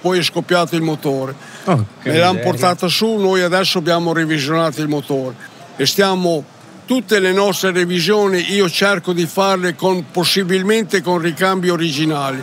poi 0.00 0.18
è 0.18 0.22
scoppiato 0.22 0.76
il 0.76 0.82
motore. 0.82 1.34
Oh, 1.64 1.86
Me 2.02 2.16
l'hanno 2.16 2.38
portata 2.40 2.88
su, 2.88 3.16
noi 3.16 3.42
adesso 3.42 3.78
abbiamo 3.78 4.12
revisionato 4.12 4.80
il 4.80 4.88
motore 4.88 5.34
e 5.76 5.86
stiamo 5.86 6.44
tutte 6.86 7.20
le 7.20 7.32
nostre 7.32 7.70
revisioni 7.70 8.52
io 8.52 8.68
cerco 8.68 9.12
di 9.12 9.26
farle 9.26 9.76
con, 9.76 10.10
possibilmente 10.10 11.02
con 11.02 11.18
ricambi 11.18 11.68
originali. 11.68 12.42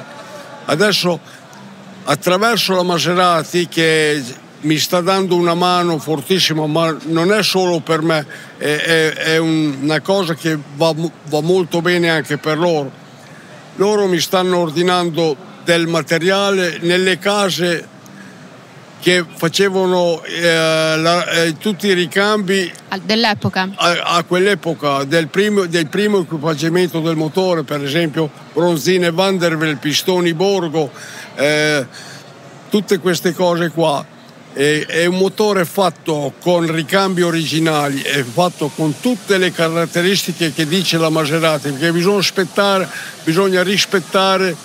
Adesso 0.66 1.20
attraverso 2.06 2.74
la 2.74 2.84
Maserati 2.84 3.68
che 3.68 4.24
mi 4.62 4.78
sta 4.78 5.02
dando 5.02 5.36
una 5.36 5.54
mano 5.54 6.00
fortissima, 6.00 6.66
ma 6.66 6.96
non 7.08 7.32
è 7.32 7.44
solo 7.44 7.80
per 7.80 8.02
me, 8.02 8.26
è, 8.58 8.64
è, 8.64 9.14
è 9.14 9.38
una 9.38 10.00
cosa 10.00 10.34
che 10.34 10.58
va, 10.76 10.94
va 10.96 11.42
molto 11.42 11.82
bene 11.82 12.10
anche 12.10 12.38
per 12.38 12.58
loro. 12.58 12.92
Loro 13.76 14.08
mi 14.08 14.20
stanno 14.20 14.60
ordinando 14.60 15.36
del 15.64 15.88
materiale 15.88 16.78
nelle 16.82 17.20
case 17.20 17.96
che 19.00 19.24
facevano 19.36 20.24
eh, 20.24 20.98
la, 20.98 21.30
eh, 21.30 21.58
tutti 21.58 21.88
i 21.88 21.94
ricambi 21.94 22.72
dell'epoca? 23.04 23.70
a, 23.76 24.02
a 24.16 24.24
quell'epoca 24.24 25.04
del 25.04 25.28
primo, 25.28 25.66
del 25.66 25.88
primo, 25.88 26.20
equipaggiamento 26.20 27.00
del 27.00 27.16
motore 27.16 27.64
per 27.64 27.84
esempio 27.84 28.30
bronzine 28.54 29.12
Vanderbilt, 29.12 29.80
pistoni 29.80 30.34
Borgo 30.34 30.92
eh, 31.36 31.86
tutte 32.70 33.00
queste 33.00 33.34
cose 33.34 33.70
qua. 33.70 34.16
È, 34.54 34.86
è 34.88 35.06
un 35.06 35.18
motore 35.18 35.66
fatto 35.66 36.34
con 36.42 36.72
ricambi 36.72 37.22
originali 37.22 38.02
è 38.02 38.24
fatto 38.24 38.72
con 38.74 39.00
tutte 39.00 39.38
le 39.38 39.52
caratteristiche 39.52 40.52
che 40.52 40.66
dice 40.66 40.98
la 40.98 41.10
Maserati 41.10 41.70
perché 41.70 41.92
bisogna 41.92 42.90
bisogna 43.24 43.62
rispettare 43.62 44.56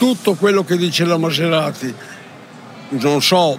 tutto 0.00 0.32
quello 0.32 0.64
che 0.64 0.78
dice 0.78 1.04
la 1.04 1.18
Maserati, 1.18 1.94
non 2.90 3.22
so, 3.22 3.58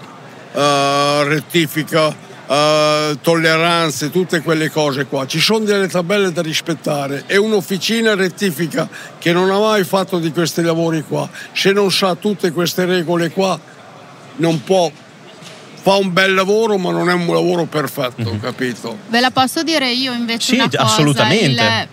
uh, 0.53 1.23
rettifica, 1.23 2.07
uh, 2.07 3.17
tolleranze, 3.21 4.09
tutte 4.09 4.41
quelle 4.41 4.69
cose 4.69 5.05
qua. 5.05 5.25
Ci 5.25 5.39
sono 5.39 5.59
delle 5.59 5.87
tabelle 5.87 6.31
da 6.31 6.41
rispettare 6.41 7.23
e 7.27 7.37
un'officina 7.37 8.15
rettifica 8.15 8.87
che 9.17 9.31
non 9.31 9.49
ha 9.49 9.59
mai 9.59 9.83
fatto 9.83 10.19
di 10.19 10.31
questi 10.31 10.61
lavori 10.61 11.03
qua, 11.03 11.29
se 11.53 11.71
non 11.71 11.91
sa 11.91 12.15
tutte 12.15 12.51
queste 12.51 12.85
regole 12.85 13.31
qua, 13.31 13.59
non 14.37 14.63
può 14.63 14.91
fa 15.81 15.95
un 15.95 16.13
bel 16.13 16.35
lavoro 16.35 16.77
ma 16.77 16.91
non 16.91 17.09
è 17.09 17.13
un 17.13 17.25
lavoro 17.25 17.65
perfetto, 17.65 18.21
mm-hmm. 18.29 18.39
capito? 18.39 18.97
Ve 19.09 19.19
la 19.19 19.31
posso 19.31 19.63
dire 19.63 19.89
io 19.91 20.13
invece 20.13 20.53
sì, 20.53 20.55
una 20.55 20.65
cosa, 20.65 20.83
assolutamente. 20.83 21.87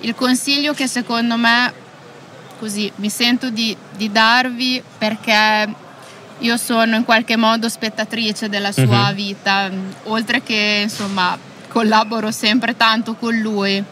Il, 0.00 0.08
il 0.08 0.14
consiglio 0.14 0.72
che 0.74 0.86
secondo 0.86 1.36
me 1.36 1.72
così 2.58 2.90
mi 2.96 3.08
sento 3.08 3.50
di, 3.50 3.76
di 3.96 4.12
darvi 4.12 4.80
perché 4.96 5.74
io 6.38 6.56
sono 6.56 6.96
in 6.96 7.04
qualche 7.04 7.36
modo 7.36 7.68
spettatrice 7.68 8.48
della 8.48 8.72
sua 8.72 9.08
uh-huh. 9.08 9.14
vita, 9.14 9.70
oltre 10.04 10.42
che 10.42 10.80
insomma 10.82 11.38
collaboro 11.68 12.30
sempre 12.30 12.76
tanto 12.76 13.14
con 13.14 13.34
lui. 13.36 13.82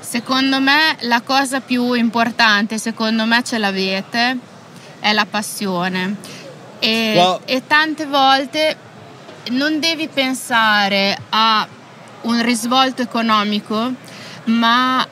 Secondo 0.00 0.60
me 0.60 0.96
la 1.00 1.20
cosa 1.22 1.60
più 1.60 1.92
importante, 1.92 2.78
secondo 2.78 3.24
me 3.24 3.42
ce 3.42 3.58
l'avete, 3.58 4.38
è 5.00 5.12
la 5.12 5.26
passione. 5.26 6.16
E, 6.78 7.12
Qua- 7.14 7.40
e 7.44 7.66
tante 7.66 8.06
volte 8.06 8.76
non 9.50 9.80
devi 9.80 10.08
pensare 10.08 11.16
a 11.30 11.66
un 12.22 12.42
risvolto 12.42 13.02
economico, 13.02 13.92
ma 14.44 15.06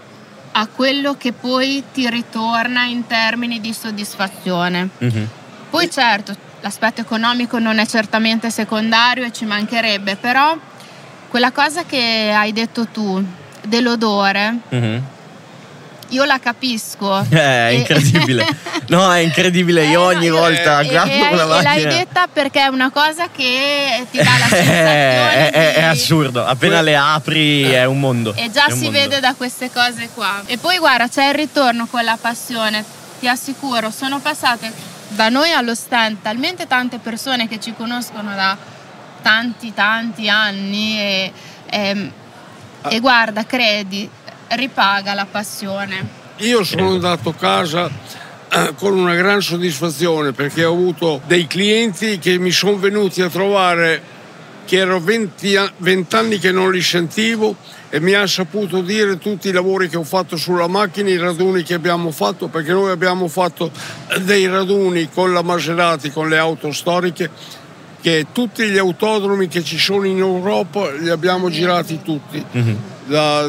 a 0.55 0.67
quello 0.67 1.17
che 1.17 1.33
poi 1.33 1.83
ti 1.93 2.09
ritorna 2.09 2.85
in 2.85 3.07
termini 3.07 3.61
di 3.61 3.73
soddisfazione. 3.73 4.89
Mhm. 4.99 5.29
Poi 5.73 5.91
certo, 5.91 6.37
l'aspetto 6.61 7.01
economico 7.01 7.59
non 7.59 7.79
è 7.79 7.87
certamente 7.87 8.51
secondario 8.51 9.25
e 9.25 9.33
ci 9.33 9.47
mancherebbe, 9.47 10.17
però 10.17 10.55
quella 11.29 11.51
cosa 11.51 11.85
che 11.87 12.31
hai 12.37 12.53
detto 12.53 12.87
tu 12.89 13.25
dell'odore, 13.63 14.55
Mhm. 14.69 15.03
io 16.09 16.25
la 16.25 16.39
capisco. 16.39 17.21
Eh, 17.31 17.39
È 17.41 17.69
incredibile. 17.71 18.47
No, 18.89 19.11
è 19.11 19.21
incredibile. 19.21 19.87
Io 19.87 20.11
Eh, 20.11 20.13
no, 20.13 20.19
ogni 20.19 20.27
io- 20.27 20.37
volta 20.37 20.81
e- 20.81 20.89
guardo 20.89 21.13
e, 21.15 21.29
quella 21.29 21.43
e 21.45 21.47
l'hai 21.47 21.63
macchina. 21.65 21.89
detta 21.95 22.27
perché 22.31 22.61
è 22.65 22.67
una 22.67 22.91
cosa 22.91 23.29
che 23.35 24.07
ti 24.11 24.19
dà 24.19 24.25
la 24.39 24.45
è, 24.45 24.49
sensazione 24.53 25.51
è- 25.51 25.73
è 25.73 25.79
di- 25.81 25.87
assurdo. 25.87 26.45
Appena 26.45 26.83
le 26.83 26.95
apri 26.97 27.63
è 27.63 27.87
un 27.87 27.99
mondo. 27.99 28.35
E 28.37 28.51
già 28.51 28.67
È 28.67 28.73
si 28.73 28.83
mondo. 28.85 28.91
vede 28.99 29.21
da 29.21 29.33
queste 29.35 29.71
cose 29.73 30.11
qua. 30.13 30.43
E 30.45 30.59
poi 30.59 30.77
guarda, 30.77 31.09
c'è 31.09 31.29
il 31.29 31.35
ritorno 31.35 31.87
con 31.87 32.05
la 32.05 32.19
passione, 32.21 32.85
ti 33.21 33.27
assicuro, 33.29 33.91
sono 33.91 34.19
passate 34.19 34.71
da 35.15 35.29
noi 35.29 35.53
allo 35.53 35.75
stand 35.75 36.19
talmente 36.23 36.67
tante 36.67 36.99
persone 36.99 37.49
che 37.49 37.61
ci 37.61 37.75
conoscono 37.75 38.35
da 38.35 38.57
tanti 39.23 39.73
tanti 39.73 40.29
anni 40.29 40.99
e, 40.99 41.33
ehm, 41.71 42.13
e 42.89 43.01
guarda, 43.01 43.45
credi, 43.47 44.09
ripaga 44.49 45.15
la 45.15 45.27
passione. 45.31 46.21
Io 46.39 46.65
sono 46.65 46.91
andato 46.91 47.29
a 47.31 47.35
casa 47.35 47.91
eh, 48.49 48.75
con 48.77 48.99
una 48.99 49.15
gran 49.15 49.41
soddisfazione 49.41 50.33
perché 50.33 50.65
ho 50.65 50.73
avuto 50.73 51.21
dei 51.27 51.47
clienti 51.47 52.19
che 52.19 52.39
mi 52.39 52.51
sono 52.51 52.77
venuti 52.77 53.23
a 53.23 53.29
trovare 53.29 54.03
che 54.65 54.77
ero 54.79 55.01
20, 55.01 55.57
a- 55.57 55.71
20 55.77 56.17
anni 56.17 56.39
che 56.39 56.53
non 56.53 56.71
li 56.73 56.81
sentivo 56.83 57.57
e 57.91 58.01
mi 58.01 58.15
ha 58.15 58.27
saputo 58.27 58.81
dire 58.81 59.19
tutti 59.19 59.49
i 59.49 59.53
lavori 59.53 59.89
che 59.89 59.97
ho 59.99 60.05
fatto 60.05 60.37
sulla 60.37 60.67
macchina, 60.67 61.11
i 61.11 61.19
raduni 61.19 61.63
che 61.63 61.75
abbiamo 61.75 62.11
fatto, 62.11 62.49
perché 62.49 62.73
noi 62.73 62.91
abbiamo 62.91 63.29
fatto 63.29 63.71
dei 64.23 64.47
raduni 64.47 65.11
con 65.13 65.33
la 65.33 65.43
Maserati, 65.43 66.11
con 66.11 66.29
le 66.29 66.39
auto 66.39 66.73
storiche, 66.73 67.29
che 68.01 68.27
tutti 68.33 68.65
gli 68.69 68.79
autodromi 68.79 69.47
che 69.49 69.63
ci 69.63 69.79
sono 69.79 70.05
in 70.07 70.19
Europa 70.19 70.91
li 70.93 71.11
abbiamo 71.11 71.51
girati 71.51 72.01
tutti. 72.03 72.43
Da- 73.05 73.47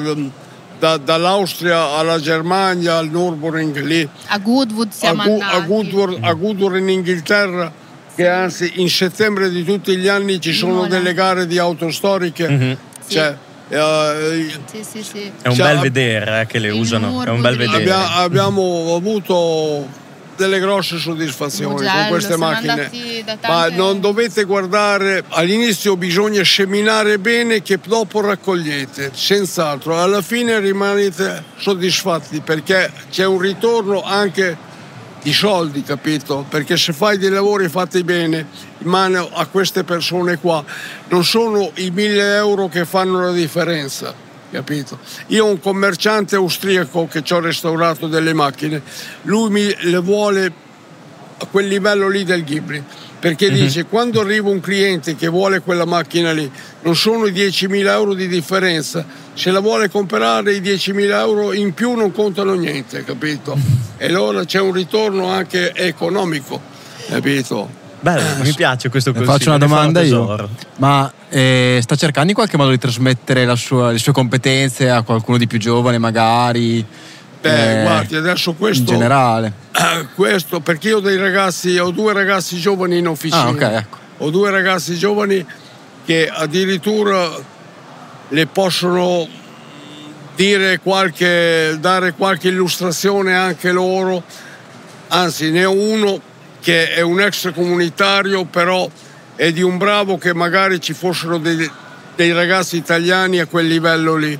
da- 0.80 0.97
dall'Austria 0.97 1.91
alla 1.91 2.19
Germania, 2.19 2.97
al 2.97 3.08
Nürburgring 3.10 3.82
lì, 3.84 4.08
A 4.28 4.38
Goodwood 4.39 4.89
a, 4.89 4.93
siamo 4.93 5.23
Gu- 5.23 5.41
andati. 5.41 5.56
a 5.56 5.60
Goodwood, 5.62 6.17
a 6.19 6.34
Goodwood 6.34 6.76
in 6.76 6.89
Inghilterra, 6.89 7.71
che 8.15 8.28
anzi 8.28 8.73
in 8.76 8.89
settembre 8.89 9.49
di 9.49 9.63
tutti 9.63 9.95
gli 9.97 10.08
anni 10.08 10.39
ci 10.39 10.54
sono 10.54 10.88
delle 10.88 11.13
gare 11.13 11.47
di 11.47 11.58
auto 11.58 11.89
storiche. 11.91 12.47
Mhm. 12.49 12.78
Sì. 13.06 13.13
Cioè, 13.13 13.36
eh, 13.69 14.52
Sì, 14.71 14.84
sì, 14.84 15.04
sì. 15.04 15.32
È 15.41 15.47
un 15.47 15.56
Cioè, 15.56 15.73
bel 15.73 15.80
vedere 15.80 16.41
eh, 16.41 16.45
che 16.45 16.60
le 16.60 16.69
usano. 16.69 17.23
È 17.23 17.30
un 17.30 17.41
bel 17.41 17.58
vedere. 17.58 17.78
abbia- 17.78 18.13
abbiamo 18.15 18.95
avuto 18.95 20.02
delle 20.36 20.60
grosse 20.60 20.97
soddisfazioni 20.97 21.76
con 21.76 21.84
Mugello, 21.84 22.08
queste 22.10 22.36
siamo 22.36 22.49
macchine. 22.49 22.89
Ma 23.47 23.69
non 23.69 23.99
dovete 23.99 24.43
guardare 24.45 25.23
all'inizio 25.30 25.95
bisogna 25.95 26.43
seminare 26.43 27.19
bene 27.19 27.62
che 27.62 27.80
dopo 27.86 28.21
raccogliete, 28.21 29.12
senz'altro. 29.13 30.02
Alla 30.02 30.21
fine 30.21 30.60
rimanete 30.60 31.43
soddisfatti 31.58 32.41
perché 32.41 32.91
c'è 33.12 33.26
un 33.26 33.39
ritorno 33.39 34.02
anche 34.04 34.71
di 35.23 35.33
soldi, 35.33 35.81
capito? 35.83 36.45
Perché 36.47 36.77
se 36.77 36.93
fai 36.93 37.17
dei 37.17 37.29
lavori 37.29 37.69
fatti 37.69 38.03
bene 38.03 38.45
in 38.77 38.89
mano 38.89 39.29
a 39.31 39.45
queste 39.47 39.83
persone 39.83 40.38
qua, 40.38 40.63
non 41.07 41.23
sono 41.23 41.71
i 41.75 41.89
mille 41.89 42.36
euro 42.36 42.67
che 42.67 42.86
fanno 42.86 43.21
la 43.21 43.31
differenza. 43.31 44.13
Capito? 44.51 44.99
Io 45.27 45.45
ho 45.45 45.49
un 45.49 45.59
commerciante 45.59 46.36
austriaco 46.36 47.07
che 47.07 47.23
ci 47.23 47.33
ho 47.33 47.39
restaurato 47.39 48.07
delle 48.07 48.33
macchine, 48.33 48.83
lui 49.23 49.49
mi 49.49 49.75
le 49.79 49.97
vuole 49.97 50.53
a 51.39 51.45
quel 51.47 51.67
livello 51.67 52.07
lì 52.07 52.23
del 52.23 52.43
Ghibli 52.43 52.83
perché 53.23 53.49
dice 53.49 53.86
quando 53.86 54.19
arriva 54.19 54.49
un 54.49 54.59
cliente 54.59 55.15
che 55.15 55.29
vuole 55.29 55.62
quella 55.62 55.86
macchina 55.86 56.33
lì 56.33 56.51
non 56.81 56.93
sono 56.93 57.25
i 57.25 57.31
10.000 57.31 57.88
euro 57.88 58.13
di 58.13 58.27
differenza 58.27 59.05
se 59.33 59.49
la 59.49 59.62
vuole 59.62 59.89
comprare 59.89 60.53
i 60.53 60.59
10.000 60.59 61.09
euro 61.19 61.53
in 61.53 61.73
più 61.73 61.93
non 61.93 62.12
contano 62.12 62.53
niente 62.53 63.01
capito 63.05 63.57
e 63.95 64.07
allora 64.07 64.43
c'è 64.43 64.59
un 64.59 64.73
ritorno 64.73 65.29
anche 65.29 65.73
economico 65.73 66.59
capito 67.07 67.81
Bello, 68.01 68.43
mi 68.43 68.51
piace 68.51 68.89
questo 68.89 69.13
consiglio. 69.13 69.31
faccio 69.31 69.47
una 69.47 69.57
domanda 69.57 70.01
io. 70.01 70.49
Ma 70.75 71.09
eh, 71.29 71.79
sta 71.81 71.95
cercando 71.95 72.27
in 72.31 72.36
qualche 72.36 72.57
modo 72.57 72.71
di 72.71 72.77
trasmettere 72.77 73.45
la 73.45 73.55
sua- 73.55 73.91
le 73.91 73.97
sue 73.97 74.12
competenze 74.12 74.89
a 74.89 75.03
qualcuno 75.03 75.38
di 75.38 75.47
più 75.47 75.57
giovane, 75.57 75.97
magari? 75.99 76.86
Beh, 77.49 77.79
eh, 77.79 77.84
guardi, 77.84 78.15
adesso 78.15 78.53
questo, 78.53 78.91
In 78.91 78.97
generale. 78.97 79.51
Ah, 79.73 80.08
questo 80.15 80.62
perché 80.62 80.89
io 80.89 80.97
ho 80.97 81.01
dei 81.01 81.17
ragazzi, 81.17 81.77
ho 81.77 81.91
due 81.91 82.13
ragazzi 82.13 82.58
giovani 82.58 82.97
in 82.99 83.08
officina. 83.08 83.43
Ah, 83.43 83.49
ok, 83.49 83.62
ecco. 83.62 83.97
Ho 84.19 84.29
due 84.29 84.49
ragazzi 84.49 84.95
giovani 84.97 85.45
che 86.06 86.29
addirittura 86.29 87.29
le 88.29 88.45
possono 88.47 89.27
dire 90.36 90.79
qualche, 90.79 91.77
dare 91.79 92.13
qualche 92.13 92.47
illustrazione 92.47 93.36
anche 93.36 93.71
loro. 93.71 94.23
Anzi, 95.10 95.51
ne 95.51 95.65
ho 95.65 95.73
uno 95.73 96.21
che 96.62 96.93
è 96.93 97.01
un 97.01 97.19
extracomunitario, 97.19 98.45
però 98.45 98.89
è 99.36 99.51
di 99.51 99.62
un 99.62 99.77
bravo 99.77 100.17
che 100.17 100.34
magari 100.34 100.79
ci 100.79 100.93
fossero 100.93 101.38
dei, 101.38 101.69
dei 102.15 102.32
ragazzi 102.32 102.77
italiani 102.77 103.39
a 103.39 103.47
quel 103.47 103.67
livello 103.67 104.15
lì. 104.15 104.39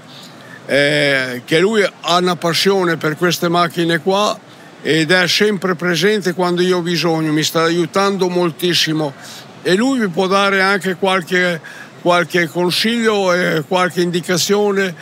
Eh, 0.66 1.42
che 1.46 1.60
lui 1.60 1.84
ha 1.84 2.18
una 2.18 2.38
passione 2.38 2.96
per 2.96 3.18
queste 3.18 3.50
macchine 3.50 4.00
qua 4.00 4.40
ed 4.82 5.12
è 5.12 5.28
sempre 5.28 5.76
presente 5.76 6.34
quando 6.34 6.62
io 6.62 6.78
ho 6.78 6.82
bisogno, 6.82 7.34
mi 7.34 7.44
sta 7.44 7.64
aiutando 7.64 8.30
moltissimo 8.30 9.14
e 9.62 9.76
lui 9.76 10.00
mi 10.00 10.08
può 10.08 10.28
dare 10.28 10.62
anche 10.62 10.96
qualche, 10.96 11.60
qualche 12.02 12.48
consiglio 12.48 13.34
e 13.34 13.64
qualche 13.68 14.02
indicazione 14.02 14.94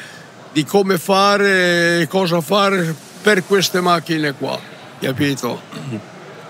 di 0.52 0.63
come 0.65 0.97
fare 0.97 2.02
e 2.02 2.08
cosa 2.08 2.41
fare 2.41 2.93
per 3.21 3.43
queste 3.45 3.82
macchine 3.82 4.34
qua, 4.34 4.60
capito? 5.00 5.62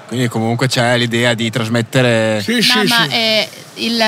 Quindi 0.07 0.27
comunque 0.27 0.67
c'è 0.67 0.97
l'idea 0.97 1.33
di 1.33 1.49
trasmettere... 1.49 2.41
Sì, 2.43 2.55
No, 2.55 2.61
sì, 2.61 2.87
ma 2.87 3.07
sì. 3.07 3.15
eh, 3.15 3.49
il, 3.75 4.03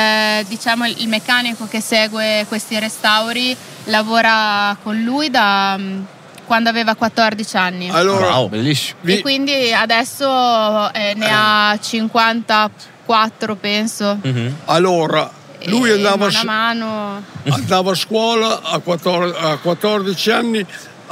diciamo, 0.49 0.85
il 0.85 1.07
meccanico 1.07 1.65
che 1.65 1.79
segue 1.79 2.45
questi 2.49 2.77
restauri 2.77 3.55
lavora 3.86 4.76
con 4.82 5.02
lui 5.02 5.30
da 5.30 5.76
mm, 5.78 6.02
quando 6.46 6.69
aveva 6.69 6.96
14 6.96 7.58
anni. 7.58 7.89
Allora, 7.89 8.36
Wow. 8.38 8.50
Bellissimo. 8.50 8.98
E 9.06 9.22
quindi 9.22 9.74
adesso 9.74 10.91
eh, 10.93 11.13
ne 11.15 11.30
ha 11.32 11.78
54, 11.80 13.56
penso. 13.56 14.17
Mhm. 14.22 14.56
allora, 14.65 15.30
lui 15.65 15.89
E 15.89 15.93
andava, 15.93 16.28
mano 16.30 16.39
a 16.39 16.43
mano. 16.43 17.24
andava 17.50 17.91
a 17.91 17.96
scuola 17.96 18.62
a 18.62 18.80
14, 18.80 19.38
a 19.39 19.58
14 19.58 20.32
anni, 20.32 20.65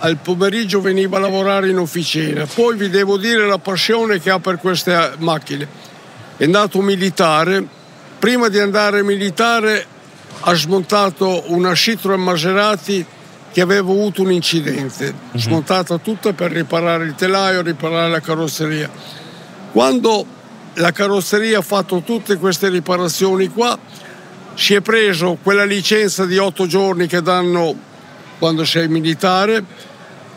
al 0.04 0.18
pomeriggio 0.18 0.82
veniva 0.82 1.18
a 1.18 1.20
lavorare 1.22 1.70
in 1.70 1.78
officina. 1.78 2.46
Poi 2.54 2.76
vi 2.76 2.90
devo 2.90 3.18
dire 3.18 3.46
la 3.48 3.58
passione 3.60 4.20
che 4.20 4.30
ha 4.30 4.40
per 4.40 4.58
queste 4.58 4.94
eh, 4.94 5.12
macchine. 5.20 5.68
È 6.38 6.44
andato 6.44 6.82
militare, 6.82 7.64
prima 8.20 8.48
di 8.50 8.60
andare 8.60 9.04
militare 9.04 9.86
ha 10.42 10.54
smontato 10.54 11.44
una 11.48 11.74
Citroen 11.76 12.22
Maserati 12.22 13.06
che 13.52 13.62
aveva 13.62 13.82
avuto 13.82 14.22
un 14.22 14.32
incidente, 14.32 15.14
smontata 15.34 15.98
tutta 15.98 16.34
per 16.34 16.52
riparare 16.52 17.04
il 17.06 17.16
telaio, 17.16 17.62
riparare 17.62 18.10
la 18.10 18.22
carrozzeria. 18.22 18.90
Quando 19.72 20.26
la 20.76 20.92
carrozzeria 20.92 21.60
ha 21.60 21.62
fatto 21.62 22.02
tutte 22.02 22.38
queste 22.38 22.70
riparazioni 22.70 23.50
qua, 23.50 23.78
si 24.54 24.74
è 24.74 24.82
preso 24.82 25.38
quella 25.42 25.66
licenza 25.66 26.26
di 26.26 26.38
otto 26.38 26.66
giorni 26.66 27.08
che 27.08 27.22
danno 27.22 27.76
quando 28.40 28.64
sei 28.64 28.88
militare 28.88 29.64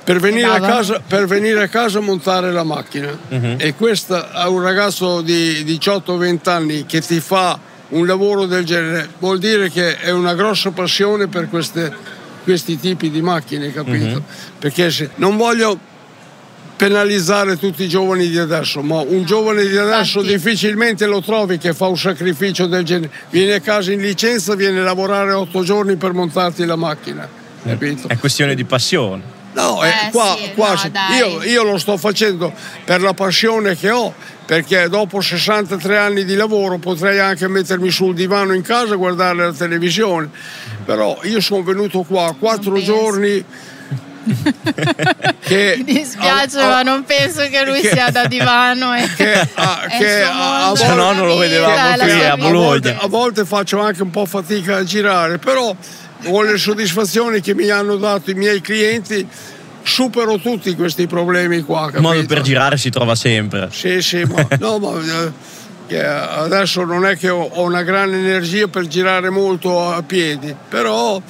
per 0.03 0.21
venire, 0.21 0.47
a 0.47 0.61
casa, 0.61 1.01
per 1.07 1.27
venire 1.27 1.63
a 1.63 1.69
casa 1.69 1.99
a 1.99 2.03
montare 2.03 2.53
la 2.53 2.65
macchina. 2.65 3.17
E 3.57 3.75
questo 3.75 4.15
a 4.15 4.49
un 4.49 4.61
ragazzo 4.61 5.21
di 5.23 5.65
18-20 5.65 6.49
anni 6.51 6.85
che 6.85 7.01
ti 7.01 7.21
fa 7.21 7.59
un 7.91 8.07
lavoro 8.07 8.47
del 8.47 8.65
genere 8.65 9.09
vuol 9.19 9.39
dire 9.39 9.71
che 9.71 9.97
è 9.99 10.11
una 10.11 10.35
grossa 10.35 10.71
passione 10.71 11.29
per 11.29 11.49
queste- 11.49 11.93
questi 12.43 12.79
tipi 12.79 13.11
di 13.11 13.21
macchine, 13.23 13.73
capito? 13.73 14.23
Perché 14.59 14.91
se, 14.91 15.11
non 15.17 15.37
voglio 15.37 15.79
penalizzare 16.77 17.57
tutti 17.57 17.85
i 17.85 17.89
giovani 17.89 18.29
di 18.29 18.37
adesso, 18.39 18.83
ma 18.83 19.01
un 19.01 19.25
giovane 19.25 19.65
di 19.67 19.77
adesso 19.77 20.19
Infatti. 20.19 20.37
difficilmente 20.37 21.07
lo 21.07 21.23
trovi 21.23 21.57
che 21.57 21.73
fa 21.73 21.87
un 21.87 21.97
sacrificio 21.97 22.67
del 22.67 22.85
genere. 22.85 23.11
Viene 23.31 23.55
a 23.55 23.61
casa 23.61 23.93
in 23.93 24.01
licenza, 24.01 24.55
viene 24.55 24.81
a 24.81 24.83
lavorare 24.83 25.33
otto 25.33 25.63
giorni 25.63 25.97
per 25.97 26.13
montarti 26.13 26.65
la 26.65 26.77
macchina, 26.77 27.29
capito? 27.65 28.09
È 28.09 28.19
questione 28.19 28.55
di 28.55 28.65
passione. 28.65 29.23
No, 29.55 29.85
eh, 29.85 29.89
Eh, 29.89 30.11
qua, 30.11 30.37
sì, 30.37 30.51
qua 30.53 30.75
no, 30.75 31.15
io, 31.17 31.43
io 31.45 31.63
lo 31.63 31.79
sto 31.79 31.97
facendo 31.97 32.53
per 32.85 33.01
la 33.01 33.15
passione 33.15 33.77
che 33.77 33.91
ho, 33.91 34.13
perché 34.47 34.89
dopo 34.89 35.21
63 35.21 35.97
anni 35.99 36.25
di 36.25 36.35
lavoro 36.35 36.79
potrei 36.79 37.19
anche 37.19 37.49
mettermi 37.49 37.91
sul 37.91 38.15
divano 38.15 38.53
in 38.53 38.63
casa 38.63 38.95
e 38.95 38.97
guardare 38.97 39.37
la 39.47 39.53
televisione. 39.53 40.29
Però 40.85 41.19
io 41.23 41.41
sono 41.41 41.63
venuto 41.63 42.03
qua 42.03 42.35
quattro 42.39 42.79
giorni 42.81 43.43
che 45.41 45.75
Mi 45.79 45.85
dispiace, 45.85 46.59
a- 46.59 46.65
a- 46.67 46.69
ma 46.69 46.83
non 46.83 47.05
penso 47.05 47.43
che 47.49 47.65
lui 47.65 47.81
che- 47.81 47.91
sia 47.91 48.11
da 48.11 48.25
divano. 48.29 48.95
E 48.95 49.09
che, 49.17 49.33
a, 49.55 49.87
che 49.99 50.23
a- 50.23 50.71
a 50.71 50.77
Se 50.77 50.95
no 50.95 51.13
non 51.13 51.27
lo 51.27 51.37
vedevamo 51.37 51.97
qui 51.99 52.25
a 52.25 52.37
Bologna. 52.37 52.99
a 53.01 53.07
volte 53.07 53.45
faccio 53.45 53.81
anche 53.81 54.03
un 54.03 54.11
po' 54.11 54.25
fatica 54.27 54.77
a 54.77 54.85
girare, 54.85 55.39
però 55.39 55.75
con 56.25 56.47
le 56.47 56.57
soddisfazioni 56.57 57.41
che 57.43 57.55
mi 57.55 57.69
hanno 57.69 57.97
dato 57.97 58.31
i 58.31 58.35
miei 58.35 58.61
clienti 58.63 59.27
supero 59.85 60.39
tutti 60.39 60.75
questi 60.75 61.07
problemi 61.07 61.61
qua. 61.63 61.91
Il 61.95 62.01
modo 62.01 62.25
per 62.27 62.41
girare 62.41 62.77
si 62.77 62.91
trova 62.91 63.15
sempre. 63.15 63.69
Sì, 63.71 64.03
sì, 64.03 64.25
ma, 64.25 64.45
no, 64.59 64.79
ma 64.79 64.99
eh, 65.01 65.33
che 65.87 66.03
adesso 66.05 66.83
non 66.85 67.05
è 67.07 67.17
che 67.17 67.29
ho, 67.29 67.43
ho 67.43 67.63
una 67.63 67.83
grande 67.83 68.17
energia 68.17 68.67
per 68.67 68.87
girare 68.87 69.31
molto 69.31 69.93
a 69.93 70.03
piedi, 70.03 70.55
però 70.69 71.21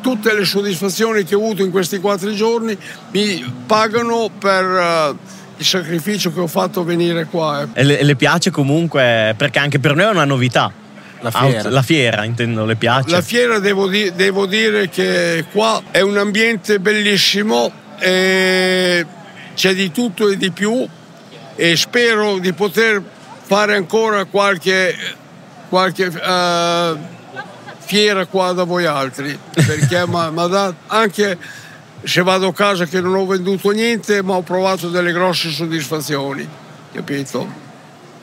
tutte 0.00 0.34
le 0.34 0.44
soddisfazioni 0.44 1.24
che 1.24 1.34
ho 1.34 1.38
avuto 1.38 1.64
in 1.64 1.70
questi 1.72 1.98
quattro 1.98 2.32
giorni 2.32 2.76
mi 3.10 3.44
pagano 3.66 4.30
per 4.38 4.64
eh, 4.64 5.14
il 5.56 5.64
sacrificio 5.64 6.32
che 6.32 6.40
ho 6.40 6.46
fatto 6.46 6.84
venire 6.84 7.24
qua. 7.24 7.62
eh. 7.62 7.66
E 7.80 7.82
le, 7.82 8.02
le 8.02 8.14
piace 8.14 8.50
comunque, 8.50 9.34
perché 9.36 9.58
anche 9.58 9.78
per 9.80 9.94
noi 9.96 10.04
è 10.06 10.10
una 10.10 10.24
novità. 10.24 10.70
La 11.22 11.30
fiera. 11.30 11.46
Out- 11.62 11.72
la 11.72 11.82
fiera, 11.82 12.24
intendo, 12.24 12.66
le 12.66 12.76
piace. 12.76 13.08
La 13.08 13.22
fiera 13.22 13.58
devo, 13.58 13.88
di- 13.88 14.12
devo 14.14 14.44
dire 14.44 14.90
che 14.90 15.46
qua 15.50 15.82
è 15.90 16.02
un 16.02 16.18
ambiente 16.18 16.78
bellissimo, 16.78 17.72
e 17.98 19.06
c'è 19.54 19.74
di 19.74 19.90
tutto 19.90 20.28
e 20.28 20.36
di 20.36 20.50
più 20.50 20.86
e 21.54 21.76
spero 21.76 22.38
di 22.38 22.52
poter 22.52 23.02
fare 23.42 23.76
ancora 23.76 24.24
qualche, 24.24 24.94
qualche 25.68 26.04
eh, 26.06 26.96
fiera 27.78 28.26
qua 28.26 28.52
da 28.52 28.64
voi 28.64 28.84
altri, 28.84 29.38
perché 29.54 30.04
da- 30.06 30.74
anche 30.88 31.38
se 32.02 32.22
vado 32.22 32.48
a 32.48 32.52
casa 32.52 32.84
che 32.84 33.00
non 33.00 33.14
ho 33.14 33.26
venduto 33.26 33.70
niente, 33.70 34.22
ma 34.22 34.34
ho 34.34 34.42
provato 34.42 34.90
delle 34.90 35.12
grosse 35.12 35.50
soddisfazioni, 35.50 36.46
capito? 36.92 37.64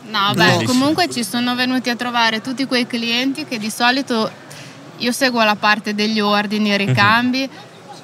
No, 0.09 0.31
beh, 0.33 0.35
Bellissimo. 0.35 0.67
comunque 0.67 1.09
ci 1.09 1.23
sono 1.23 1.55
venuti 1.55 1.89
a 1.89 1.95
trovare 1.95 2.41
tutti 2.41 2.65
quei 2.65 2.85
clienti 2.85 3.45
che 3.45 3.57
di 3.57 3.69
solito 3.69 4.29
io 4.97 5.11
seguo 5.11 5.43
la 5.43 5.55
parte 5.55 5.95
degli 5.95 6.19
ordini 6.19 6.71
e 6.73 6.77
ricambi. 6.77 7.49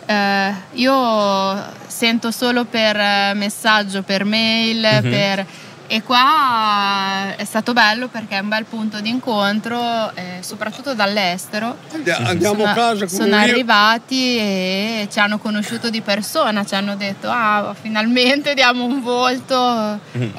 Eh, 0.09 0.53
io 0.73 1.63
sento 1.85 2.31
solo 2.31 2.65
per 2.65 2.95
eh, 2.97 3.33
messaggio, 3.35 4.01
per 4.01 4.25
mail, 4.25 4.81
per- 5.03 5.45
e 5.91 6.03
qua 6.03 7.35
è 7.35 7.43
stato 7.45 7.73
bello 7.73 8.09
perché 8.09 8.35
è 8.37 8.39
un 8.39 8.47
bel 8.47 8.65
punto 8.65 8.99
di 9.01 9.09
incontro, 9.09 10.11
eh, 10.15 10.37
soprattutto 10.41 10.93
dall'estero. 10.93 11.77
Andi- 11.93 12.09
Andiamo 12.11 12.57
sono, 12.59 12.69
a 12.69 12.73
casa 12.73 12.99
con 13.05 13.09
sono 13.09 13.23
un 13.23 13.29
libro- 13.31 13.51
arrivati 13.53 14.37
e 14.37 15.07
ci 15.11 15.19
hanno 15.19 15.37
conosciuto 15.39 15.89
di 15.89 16.01
persona, 16.01 16.63
ci 16.63 16.75
hanno 16.75 16.95
detto 16.95 17.27
ah 17.29 17.75
finalmente 17.79 18.53
diamo 18.53 18.85
un 18.85 19.01
volto. 19.01 19.55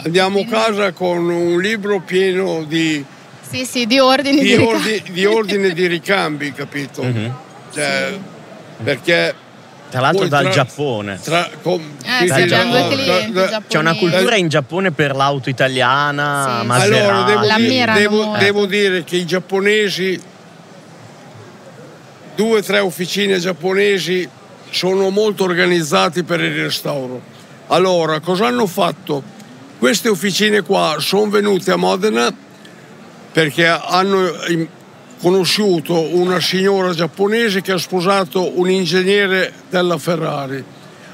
Andiamo 0.04 0.40
a 0.40 0.44
casa 0.46 0.92
con 0.92 1.28
un 1.28 1.61
libro 1.61 2.00
pieno 2.00 2.62
di, 2.64 3.04
Sì, 3.48 3.64
sì, 3.64 3.87
di 3.87 3.98
ordini 3.98 4.40
di, 4.42 4.56
di, 4.56 4.62
ordi- 4.62 5.02
di 5.11 5.24
ordine 5.26 5.66
e 5.68 5.72
di 5.74 5.87
ricambi, 5.88 6.52
capito? 6.52 7.02
Mhm. 7.04 7.35
Cioè, 7.72 8.18
Perché 8.83 9.35
Tra 9.90 10.00
l'altro 10.00 10.20
poi 10.20 10.29
dal 10.29 10.42
tra- 10.44 10.53
Giappone. 10.53 11.18
tra- 11.20 11.50
com- 11.62 11.83
Eh, 12.05 12.29
sì, 12.33 12.44
due 12.46 12.88
clienti 12.88 13.33
da-. 13.33 13.62
C'è 13.66 13.79
una 13.79 13.94
cultura 13.96 14.37
in 14.37 14.48
Giappone 14.48 14.92
per 14.92 15.16
l'auto 15.16 15.48
italiana, 15.50 16.59
Sì, 16.61 16.66
Maserati. 16.66 17.00
Allora, 17.03 17.24
devo, 17.24 17.57
dire, 17.68 17.92
devo- 17.94 18.37
devo 18.38 18.66
dire 18.66 19.05
che 19.05 19.16
i 19.16 19.26
giapponesi, 19.26 20.20
due 22.37 22.59
o 22.59 22.62
tre 22.62 22.79
officine 22.79 23.38
giapponesi, 23.38 24.29
sono 24.70 25.11
molto 25.11 25.44
organizzati 25.44 26.22
per 26.22 26.40
il 26.40 26.62
restauro. 26.62 27.20
Allora, 27.68 28.20
cosa 28.20 28.46
hanno 28.46 28.66
fatto? 28.66 29.22
Queste 29.79 30.09
officine 30.09 30.62
qua 30.62 30.96
sono 30.98 31.29
venute 31.31 31.70
a 31.72 31.76
Modena 31.76 32.33
perché 33.33 33.66
hanno 33.66 34.31
conosciuto 35.20 36.16
una 36.16 36.40
signora 36.40 36.94
giapponese 36.94 37.61
che 37.61 37.72
ha 37.72 37.78
sposato 37.78 38.59
un 38.59 38.70
ingegnere 38.70 39.52
della 39.68 39.98
Ferrari. 39.98 40.64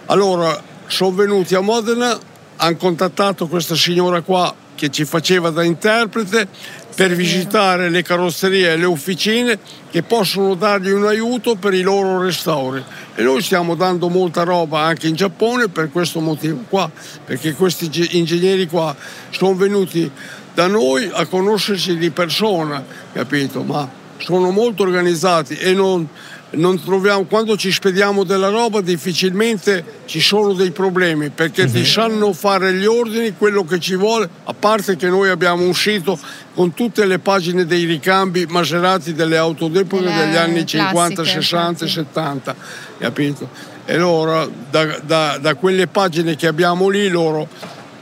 Allora 0.06 0.62
sono 0.86 1.12
venuti 1.12 1.56
a 1.56 1.60
Modena, 1.60 2.16
hanno 2.56 2.76
contattato 2.76 3.48
questa 3.48 3.74
signora 3.74 4.20
qua 4.20 4.54
che 4.76 4.90
ci 4.90 5.04
faceva 5.04 5.50
da 5.50 5.64
interprete 5.64 6.46
per 6.94 7.14
visitare 7.14 7.90
le 7.90 8.02
carrozzerie 8.02 8.72
e 8.72 8.76
le 8.76 8.84
officine 8.84 9.58
che 9.90 10.02
possono 10.02 10.54
dargli 10.54 10.90
un 10.90 11.06
aiuto 11.06 11.56
per 11.56 11.74
i 11.74 11.82
loro 11.82 12.22
restauri. 12.22 12.82
E 13.14 13.22
noi 13.22 13.42
stiamo 13.42 13.74
dando 13.74 14.08
molta 14.08 14.44
roba 14.44 14.80
anche 14.80 15.08
in 15.08 15.14
Giappone 15.14 15.68
per 15.68 15.90
questo 15.90 16.20
motivo 16.20 16.64
qua, 16.68 16.90
perché 17.24 17.54
questi 17.54 17.90
ge- 17.90 18.08
ingegneri 18.12 18.66
qua 18.66 18.94
sono 19.30 19.54
venuti 19.54 20.10
da 20.56 20.68
noi 20.68 21.06
a 21.12 21.26
conoscerci 21.26 21.98
di 21.98 22.08
persona, 22.08 22.82
capito? 23.12 23.62
Ma 23.62 23.86
sono 24.16 24.50
molto 24.50 24.84
organizzati 24.84 25.54
e 25.54 25.74
non, 25.74 26.08
non 26.52 26.82
troviamo, 26.82 27.24
quando 27.24 27.58
ci 27.58 27.70
spediamo 27.70 28.24
della 28.24 28.48
roba 28.48 28.80
difficilmente 28.80 29.84
ci 30.06 30.18
sono 30.18 30.54
dei 30.54 30.70
problemi 30.70 31.28
perché 31.28 31.70
ti 31.70 31.84
sanno 31.84 32.32
fare 32.32 32.72
gli 32.72 32.86
ordini, 32.86 33.34
quello 33.36 33.66
che 33.66 33.78
ci 33.78 33.96
vuole, 33.96 34.30
a 34.44 34.54
parte 34.54 34.96
che 34.96 35.10
noi 35.10 35.28
abbiamo 35.28 35.62
un 35.62 35.74
sito 35.74 36.18
con 36.54 36.72
tutte 36.72 37.04
le 37.04 37.18
pagine 37.18 37.66
dei 37.66 37.84
ricambi 37.84 38.46
maserati 38.46 39.12
delle 39.12 39.36
auto 39.36 39.68
d'epoca 39.68 40.08
degli 40.08 40.36
anni 40.36 40.64
50, 40.64 41.22
classiche, 41.22 41.42
60 41.42 41.84
e 41.84 41.86
infatti. 41.86 41.90
70, 41.90 42.56
capito? 42.96 43.48
E 43.84 43.94
allora 43.94 44.48
da, 44.70 44.98
da- 45.04 45.36
da 45.38 45.54
quelle 45.54 45.86
pagine 45.86 46.34
che 46.34 46.46
abbiamo 46.46 46.88
lì 46.88 47.08
loro, 47.08 47.46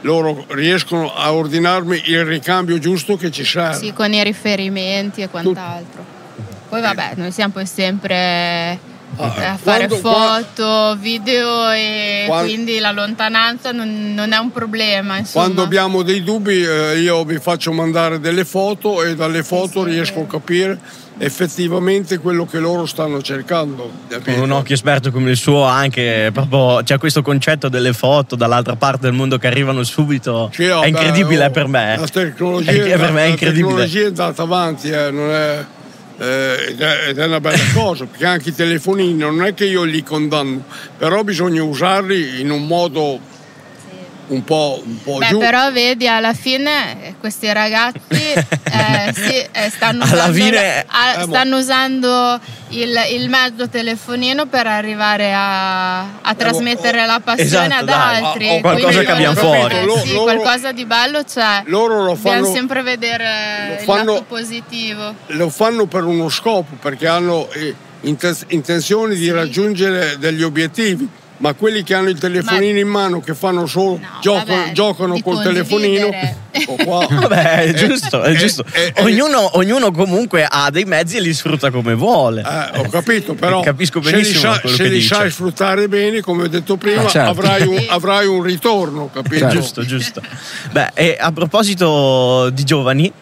loro 0.05 0.45
riescono 0.49 1.13
a 1.15 1.33
ordinarmi 1.33 2.03
il 2.07 2.25
ricambio 2.25 2.79
giusto 2.79 3.17
che 3.17 3.31
ci 3.31 3.45
serve. 3.45 3.77
Sì, 3.77 3.93
con 3.93 4.13
i 4.13 4.23
riferimenti 4.23 5.23
e 5.23 5.29
quant'altro. 5.29 6.05
Poi 6.69 6.81
vabbè, 6.81 7.13
noi 7.17 7.31
siamo 7.33 7.53
poi 7.55 7.67
sempre 7.67 8.93
Ah, 9.17 9.53
a 9.53 9.57
fare 9.57 9.87
quando- 9.87 10.01
qua- 10.09 10.43
foto, 10.55 10.97
video 11.01 11.71
e 11.71 12.25
Quando- 12.27 12.51
quindi 12.53 12.79
la 12.81 12.91
lontananza 12.91 13.71
non, 13.71 14.13
non 14.13 14.33
è 14.33 14.37
un 14.39 14.51
problema. 14.51 15.19
Insomma. 15.19 15.45
Quando 15.45 15.63
abbiamo 15.63 16.03
dei 16.03 16.23
dubbi 16.25 16.65
eh, 16.65 16.99
io 16.99 17.25
vi 17.25 17.39
faccio 17.39 17.73
mandare 17.73 18.19
delle 18.19 18.45
foto 18.45 19.05
e 19.05 19.15
dalle 19.15 19.45
foto 19.45 19.85
sì, 19.85 19.91
riesco 19.91 20.21
a 20.23 20.27
capire 20.27 20.81
effettivamente 21.19 22.19
quello 22.19 22.45
che 22.47 22.59
loro 22.59 22.87
stanno 22.87 23.23
cercando. 23.23 23.91
Con 24.25 24.35
un 24.41 24.51
occhio 24.51 24.75
esperto 24.75 25.11
come 25.11 25.31
il 25.31 25.37
suo 25.37 25.63
anche 25.63 26.31
proprio 26.33 26.83
c'è 26.83 26.99
questo 26.99 27.23
concetto 27.23 27.69
delle 27.69 27.93
foto 27.93 28.37
dall'altra 28.37 28.77
parte 28.77 29.03
del 29.03 29.13
mondo 29.13 29.39
che 29.39 29.47
arrivano 29.47 29.83
subito. 29.85 30.51
Sì, 30.53 30.65
è 30.65 30.69
vabbè, 30.71 30.87
incredibile 30.87 31.47
oh, 31.47 31.51
per 31.51 31.67
me. 31.69 31.97
La 31.99 32.07
tecnologia, 32.07 32.71
È- 32.73 32.83
è 32.83 32.99
per 32.99 33.13
me 33.13 33.21
è 33.21 33.25
la 33.25 33.31
incredibile. 33.31 33.69
tecnologia 33.69 34.01
è 34.03 34.07
andata 34.07 34.43
avanti, 34.43 34.91
eh, 34.91 35.11
non 35.11 35.31
è, 35.31 35.65
eh, 36.19 36.67
ed 36.71 36.81
è- 36.81 37.09
ed 37.09 37.19
è 37.19 37.25
una 37.27 37.41
bella 37.41 37.63
cosa, 37.75 38.07
perché 38.07 38.27
anche 38.27 38.49
i 38.51 38.55
telefonini 38.55 39.17
non 39.17 39.45
è 39.45 39.55
che 39.55 39.67
io 39.67 39.85
li 39.85 40.03
condanno, 40.03 40.65
però 40.99 41.23
bisogna 41.23 41.63
usarli 41.63 42.41
in 42.41 42.51
un 42.51 42.67
modo 42.67 43.33
un 44.29 44.43
po', 44.45 44.83
un 44.85 45.03
po' 45.03 45.19
Beh, 45.19 45.27
giù. 45.29 45.39
però 45.39 45.71
vedi, 45.71 46.09
alla 46.09 46.33
fine 46.33 47.05
eh, 47.09 47.15
questi 47.21 47.53
ragazzi 47.53 47.99
eh, 48.33 49.13
sì, 49.15 49.35
eh, 49.53 49.71
stanno, 49.71 50.05
usando, 50.05 50.33
fine- 50.33 50.85
ah, 50.89 51.21
Eh, 51.21 51.23
stanno 51.25 51.59
usando 51.59 52.41
il, 52.71 52.99
il 53.13 53.29
mezzo 53.29 53.69
telefonino 53.69 54.47
per 54.47 54.67
arrivare 54.67 55.33
a, 55.35 56.01
a 56.23 56.35
trasmettere 56.37 57.05
la 57.07 57.21
passione 57.23 57.67
Esatto, 57.67 57.75
ad 57.81 57.85
dai. 57.85 58.23
altri. 58.25 58.49
Ah, 58.49 58.53
oh, 58.55 58.61
qualcosa 58.61 58.87
Quindi, 58.89 59.05
capiamo 59.07 59.33
eh, 59.33 59.41
fuori. 59.41 59.75
sì, 59.75 59.85
Lo- 59.85 60.05
loro- 60.13 60.23
qualcosa 60.23 60.73
di 60.73 60.85
bello 60.87 61.23
c'è. 61.23 61.63
Loro 61.67 62.03
lo 62.03 62.15
Dobbiamo 62.15 62.17
fanno, 62.45 62.53
sempre 62.53 62.83
vedere 62.83 63.25
lo 63.69 63.73
il 63.75 63.79
fanno- 63.81 64.13
lato 64.15 64.25
positivo. 64.25 65.15
lo 65.27 65.51
fanno 65.51 65.87
per 65.87 66.05
uno 66.05 66.29
scopo, 66.29 66.75
perché 66.81 67.07
hanno 67.07 67.51
eh, 67.53 67.75
inten- 68.03 68.37
intenzione 68.49 69.15
di 69.15 69.31
raggiungere 69.31 70.17
degli 70.19 70.43
obiettivi. 70.43 71.09
Ma 71.39 71.53
quelli 71.55 71.83
che 71.83 71.95
hanno 71.95 72.09
il 72.11 72.19
telefonino 72.19 72.73
Ma- 72.75 72.79
in 72.79 72.89
mano, 72.89 73.21
che 73.21 73.35
fanno 73.35 73.67
solo, 73.67 73.99
No, 74.01 74.07
gioco- 74.21 74.45
vabbè, 74.47 74.73
giocano 74.73 75.19
col 75.21 75.43
telefonino, 75.43 76.09
qua. 76.85 77.07
Vabbè, 77.11 77.43
è 77.65 77.69
Eh, 77.71 77.75
giusto, 77.75 78.23
è 78.23 78.31
eh, 78.31 78.37
giusto. 78.37 78.65
eh, 78.73 78.93
eh, 78.95 79.03
ognuno, 79.03 79.57
ognuno 79.59 79.91
comunque 79.91 80.47
ha 80.49 80.71
dei 80.71 80.85
mezzi 80.85 81.17
e 81.17 81.21
li 81.21 81.35
sfrutta 81.35 81.71
come 81.73 81.95
vuole. 81.95 82.41
Eh, 82.43 82.79
ho 82.79 82.89
capito, 82.89 83.35
però 83.35 83.61
Capisco 83.63 84.01
se 84.01 84.11
li, 84.11 84.13
benissimo 84.23 84.41
sai- 84.53 84.61
quello 84.61 84.77
se 84.77 84.89
li 84.89 85.01
sai 85.03 85.31
sfruttare 85.31 85.89
bene, 85.89 86.21
come 86.21 86.45
ho 86.45 86.49
detto 86.49 86.77
prima, 86.77 87.03
Ma 87.03 87.09
certo. 87.09 87.31
avrai, 87.31 87.67
un, 87.67 87.85
avrai 87.89 88.27
un 88.27 88.43
ritorno, 88.43 89.11
capito? 89.13 89.39
Certo. 89.39 89.55
Giusto, 89.57 89.85
giusto. 89.85 90.23
Beh, 90.71 90.91
e 90.95 91.17
a 91.19 91.33
proposito 91.33 92.49
di 92.51 92.63
giovani, 92.65 93.13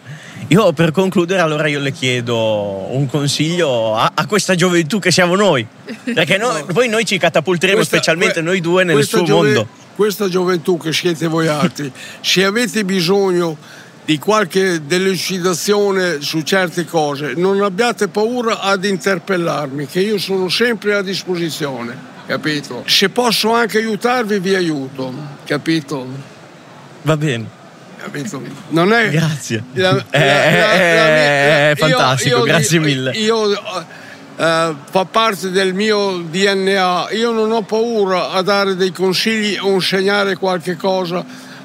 Io 0.52 0.74
per 0.74 0.90
concludere 0.90 1.40
allora 1.40 1.66
io 1.66 1.80
le 1.80 1.92
chiedo 1.92 2.36
un 2.90 3.06
consiglio 3.08 3.96
a, 3.96 4.12
a 4.14 4.26
questa 4.26 4.54
gioventù 4.54 4.98
che 4.98 5.10
siamo 5.10 5.34
noi, 5.34 5.66
perché 6.12 6.36
noi, 6.36 6.62
poi 6.70 6.88
noi 6.90 7.06
ci 7.06 7.16
catapulteremo 7.16 7.78
Questa- 7.78 7.96
specialmente 7.96 8.34
que- 8.34 8.42
noi 8.42 8.60
due 8.60 8.84
nel 8.84 9.02
suo 9.02 9.22
giove- 9.22 9.46
mondo. 9.54 9.68
Questa 9.96 10.28
gioventù 10.28 10.76
che 10.76 10.92
siete 10.92 11.26
voi 11.26 11.48
altri, 11.48 11.90
se 12.20 12.44
avete 12.44 12.84
bisogno 12.84 13.56
di 14.04 14.18
qualche 14.18 14.84
delucidazione 14.84 16.20
su 16.20 16.42
certe 16.42 16.84
cose, 16.84 17.32
non 17.34 17.62
abbiate 17.62 18.08
paura 18.08 18.60
ad 18.60 18.84
interpellarmi, 18.84 19.86
che 19.86 20.00
io 20.00 20.18
sono 20.18 20.50
sempre 20.50 20.94
a 20.94 21.00
disposizione, 21.00 21.96
capito? 22.26 22.82
Se 22.86 23.08
posso 23.08 23.54
anche 23.54 23.78
aiutarvi, 23.78 24.38
vi 24.38 24.54
aiuto, 24.54 25.14
capito? 25.46 26.06
Va 27.02 27.16
bene. 27.16 27.60
Capito? 28.02 28.42
Non 28.68 28.92
è... 28.92 29.10
Grazie. 29.10 29.62
La- 29.74 29.92
la- 29.92 30.04
È- 30.10 30.18
la- 30.18 30.72
è- 30.72 30.96
la 30.96 31.04
mia- 31.04 31.70
è 31.70 31.74
fantastico, 31.76 32.42
grazie 32.42 32.78
di- 32.78 32.84
mille. 32.84 33.10
Io 33.12 33.52
eh, 33.54 34.74
fa 34.90 35.04
parte 35.10 35.50
del 35.50 35.72
mio 35.74 36.18
DNA, 36.18 37.08
io 37.12 37.30
non 37.30 37.52
ho 37.52 37.62
paura 37.62 38.30
a 38.30 38.42
dare 38.42 38.74
dei 38.76 38.90
consigli 38.92 39.56
o 39.60 39.68
insegnare 39.74 40.36
qualche 40.36 40.74
cosa 40.76 41.24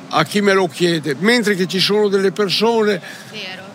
a 0.09 0.23
chi 0.23 0.41
me 0.41 0.53
lo 0.53 0.67
chiede, 0.67 1.15
mentre 1.19 1.55
che 1.55 1.65
ci 1.67 1.79
sono 1.79 2.07
delle 2.07 2.31
persone 2.31 3.01
Vero. 3.31 3.65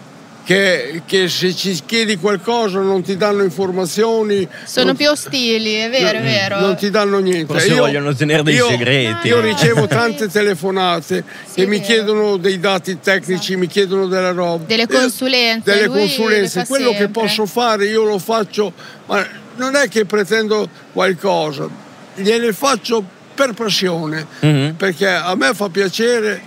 Che, 0.45 1.03
che 1.07 1.29
se 1.29 1.55
ci 1.55 1.81
chiedi 1.87 2.17
qualcosa 2.17 2.81
non 2.81 3.03
ti 3.03 3.17
danno 3.17 3.43
informazioni. 3.45 4.47
Sono 4.65 4.87
non- 4.87 4.97
più 4.97 5.09
ostili, 5.09 5.75
è 5.75 5.89
vero, 5.91 6.19
è 6.19 6.23
vero. 6.23 6.59
Non 6.61 6.77
ti 6.77 6.91
danno 6.91 7.19
niente. 7.21 7.53
Forse 7.53 7.75
vogliono 7.75 8.15
tenere 8.15 8.43
dei 8.43 8.57
segreti. 8.59 9.29
Io 9.29 9.37
No, 9.37 9.43
ricevo 9.47 9.81
no. 9.81 9.87
tante 9.89 10.29
telefonate 10.29 11.25
Sì, 11.47 11.55
che 11.55 11.67
mi 11.67 11.77
vero. 11.79 11.87
chiedono 11.93 12.37
dei 12.39 12.59
dati 12.59 12.99
tecnici, 13.01 13.57
mi 13.57 13.67
chiedono 13.69 14.07
della 14.07 14.33
roba. 14.33 14.65
Delle 14.67 14.83
Io- 14.83 14.99
consulenze, 14.99 15.73
Delle 15.73 15.87
lui 15.87 15.99
consulenze. 15.99 16.65
Quello 16.67 16.91
che 16.91 16.97
sempre. 16.99 17.23
posso 17.23 17.47
fare 17.47 17.87
io 17.87 18.03
lo 18.05 18.19
faccio, 18.19 18.73
ma 19.07 19.25
non 19.57 19.77
è 19.77 19.89
che 19.89 20.05
pretendo 20.07 20.69
qualcosa, 20.93 21.69
gliele 22.17 22.53
faccio 22.53 23.05
per 23.35 23.53
passione, 23.53 24.27
Mhm. 24.41 24.75
perché 24.77 25.07
a 25.09 25.35
me 25.37 25.55
fa 25.55 25.69
piacere 25.69 26.43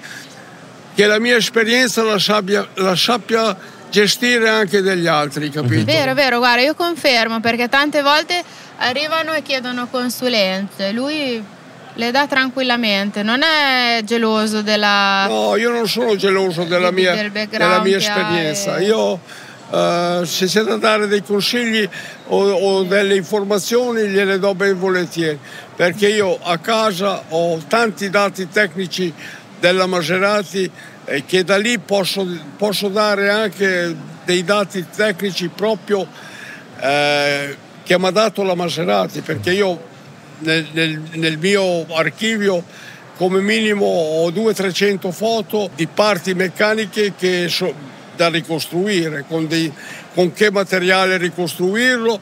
che 0.94 1.06
la 1.08 1.20
mia 1.20 1.36
esperienza 1.36 2.04
la 2.04 2.20
sappia, 2.20 2.68
la 2.76 2.96
sappia 2.96 3.58
gestire 3.90 4.50
anche 4.50 4.82
degli 4.82 5.08
altri, 5.08 5.50
capito? 5.50 5.86
Vero, 5.86 6.14
vero, 6.14 6.38
guarda, 6.40 6.62
io 6.62 6.76
confermo 6.76 7.40
perché 7.40 7.70
tante 7.70 8.02
volte 8.02 8.44
arrivano 8.78 9.34
e 9.34 9.42
chiedono 9.42 9.88
consulenze, 9.90 10.92
lui 10.92 11.44
le 11.98 12.12
dà 12.12 12.28
tranquillamente, 12.28 13.24
non 13.24 13.42
è 13.42 14.02
geloso 14.04 14.62
della... 14.62 15.28
No, 15.28 15.56
io 15.56 15.72
non 15.72 15.88
sono 15.88 16.16
geloso 16.18 16.64
della 16.64 16.92
Del- 16.92 16.94
mia, 17.30 17.48
della 17.48 17.80
mia 17.82 17.98
esperienza. 17.98 18.76
e- 18.78 18.84
Io, 18.84 19.18
eh, 19.72 20.22
se 20.26 20.46
c'è 20.46 20.64
da 20.64 20.76
dare 20.76 21.08
dei 21.08 21.24
consigli 21.24 21.88
o, 22.28 22.52
o 22.52 22.84
delle 22.84 23.16
informazioni, 23.16 24.10
gliele 24.10 24.40
do 24.40 24.54
ben 24.56 24.78
volentieri, 24.78 25.40
perché 25.74 26.10
io 26.10 26.38
a 26.42 26.58
casa 26.58 27.24
ho 27.30 27.60
tanti 27.66 28.10
dati 28.10 28.50
tecnici 28.50 29.14
della 29.58 29.86
Maserati 29.86 30.70
e 31.06 31.24
che 31.26 31.44
da 31.44 31.58
lì 31.58 31.78
posso, 31.80 32.28
posso 32.58 32.88
dare 32.90 33.30
anche 33.30 33.96
dei 34.26 34.44
dati 34.44 34.86
tecnici 34.94 35.48
proprio 35.50 36.08
eh, 36.80 37.56
che 37.84 38.00
mi 38.00 38.06
ha 38.08 38.12
dato 38.12 38.44
la 38.44 38.56
Maserati, 38.56 39.22
perché 39.22 39.52
io 39.54 39.80
nel, 40.40 40.68
nel- 40.72 41.02
nel 41.14 41.38
mio 41.38 41.86
archivio 41.96 42.64
come 43.18 43.40
minimo 43.40 43.86
ho 43.86 44.30
200-300 44.30 45.12
foto 45.12 45.70
di 45.76 45.88
parti 45.88 46.34
meccaniche 46.34 47.14
che 47.16 47.48
so- 47.48 47.74
da 48.16 48.28
ricostruire, 48.30 49.26
con, 49.28 49.48
dei- 49.48 49.72
con 50.14 50.34
che 50.34 50.52
materiale 50.52 51.18
ricostruirlo, 51.18 52.20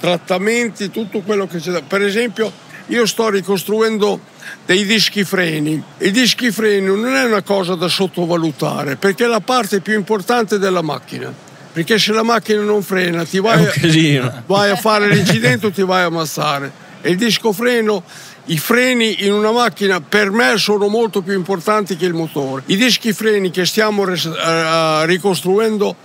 trattamenti, 0.00 0.90
tutto 0.90 1.20
quello 1.20 1.46
che 1.46 1.58
c'è 1.58 1.70
da... 1.70 1.82
Per 1.82 2.02
esempio 2.02 2.50
io 2.86 3.06
sto 3.06 3.28
ricostruendo 3.28 4.20
dei 4.66 4.84
dischi 4.84 5.24
freni. 5.24 5.82
I 5.98 6.10
dischi 6.10 6.50
freni 6.50 6.86
non 6.86 7.14
è 7.14 7.24
una 7.24 7.42
cosa 7.42 7.74
da 7.74 7.88
sottovalutare 7.88 8.96
perché 8.96 9.24
è 9.24 9.28
la 9.28 9.40
parte 9.40 9.80
più 9.80 9.94
importante 9.94 10.58
della 10.58 10.82
macchina. 10.82 11.32
Perché 11.72 11.98
se 11.98 12.12
la 12.12 12.22
macchina 12.22 12.60
non 12.62 12.82
frena 12.82 13.24
ti 13.24 13.38
vai, 13.38 13.64
casino. 13.66 14.42
vai 14.46 14.70
a 14.70 14.76
fare 14.76 15.08
l'incidente 15.08 15.66
o 15.66 15.70
ti 15.70 15.82
vai 15.82 16.02
a 16.02 16.06
ammazzare. 16.06 16.70
E 17.00 17.10
il 17.10 17.16
disco 17.16 17.52
freno, 17.52 18.02
i 18.46 18.58
freni 18.58 19.24
in 19.24 19.32
una 19.32 19.52
macchina 19.52 20.00
per 20.00 20.30
me 20.30 20.58
sono 20.58 20.88
molto 20.88 21.22
più 21.22 21.32
importanti 21.32 21.96
che 21.96 22.04
il 22.04 22.12
motore. 22.12 22.62
I 22.66 22.76
dischi 22.76 23.12
freni 23.14 23.50
che 23.50 23.64
stiamo 23.64 24.06
eh, 24.06 25.06
ricostruendo, 25.06 25.96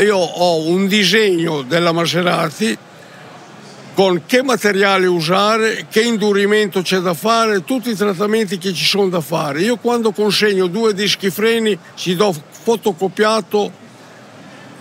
io 0.00 0.16
ho 0.16 0.68
un 0.68 0.86
disegno 0.86 1.62
della 1.62 1.92
Maserati 1.92 2.76
con 3.96 4.24
che 4.26 4.42
materiale 4.42 5.06
usare, 5.06 5.86
che 5.90 6.02
indurimento 6.02 6.82
c'è 6.82 6.98
da 6.98 7.14
fare, 7.14 7.64
tutti 7.64 7.88
i 7.88 7.94
trattamenti 7.94 8.58
che 8.58 8.74
ci 8.74 8.84
sono 8.84 9.08
da 9.08 9.22
fare. 9.22 9.62
Io 9.62 9.78
quando 9.78 10.12
consegno 10.12 10.66
due 10.66 10.92
dischi 10.92 11.30
freni 11.30 11.78
ci 11.94 12.14
do 12.14 12.30
fotocopiato 12.50 13.72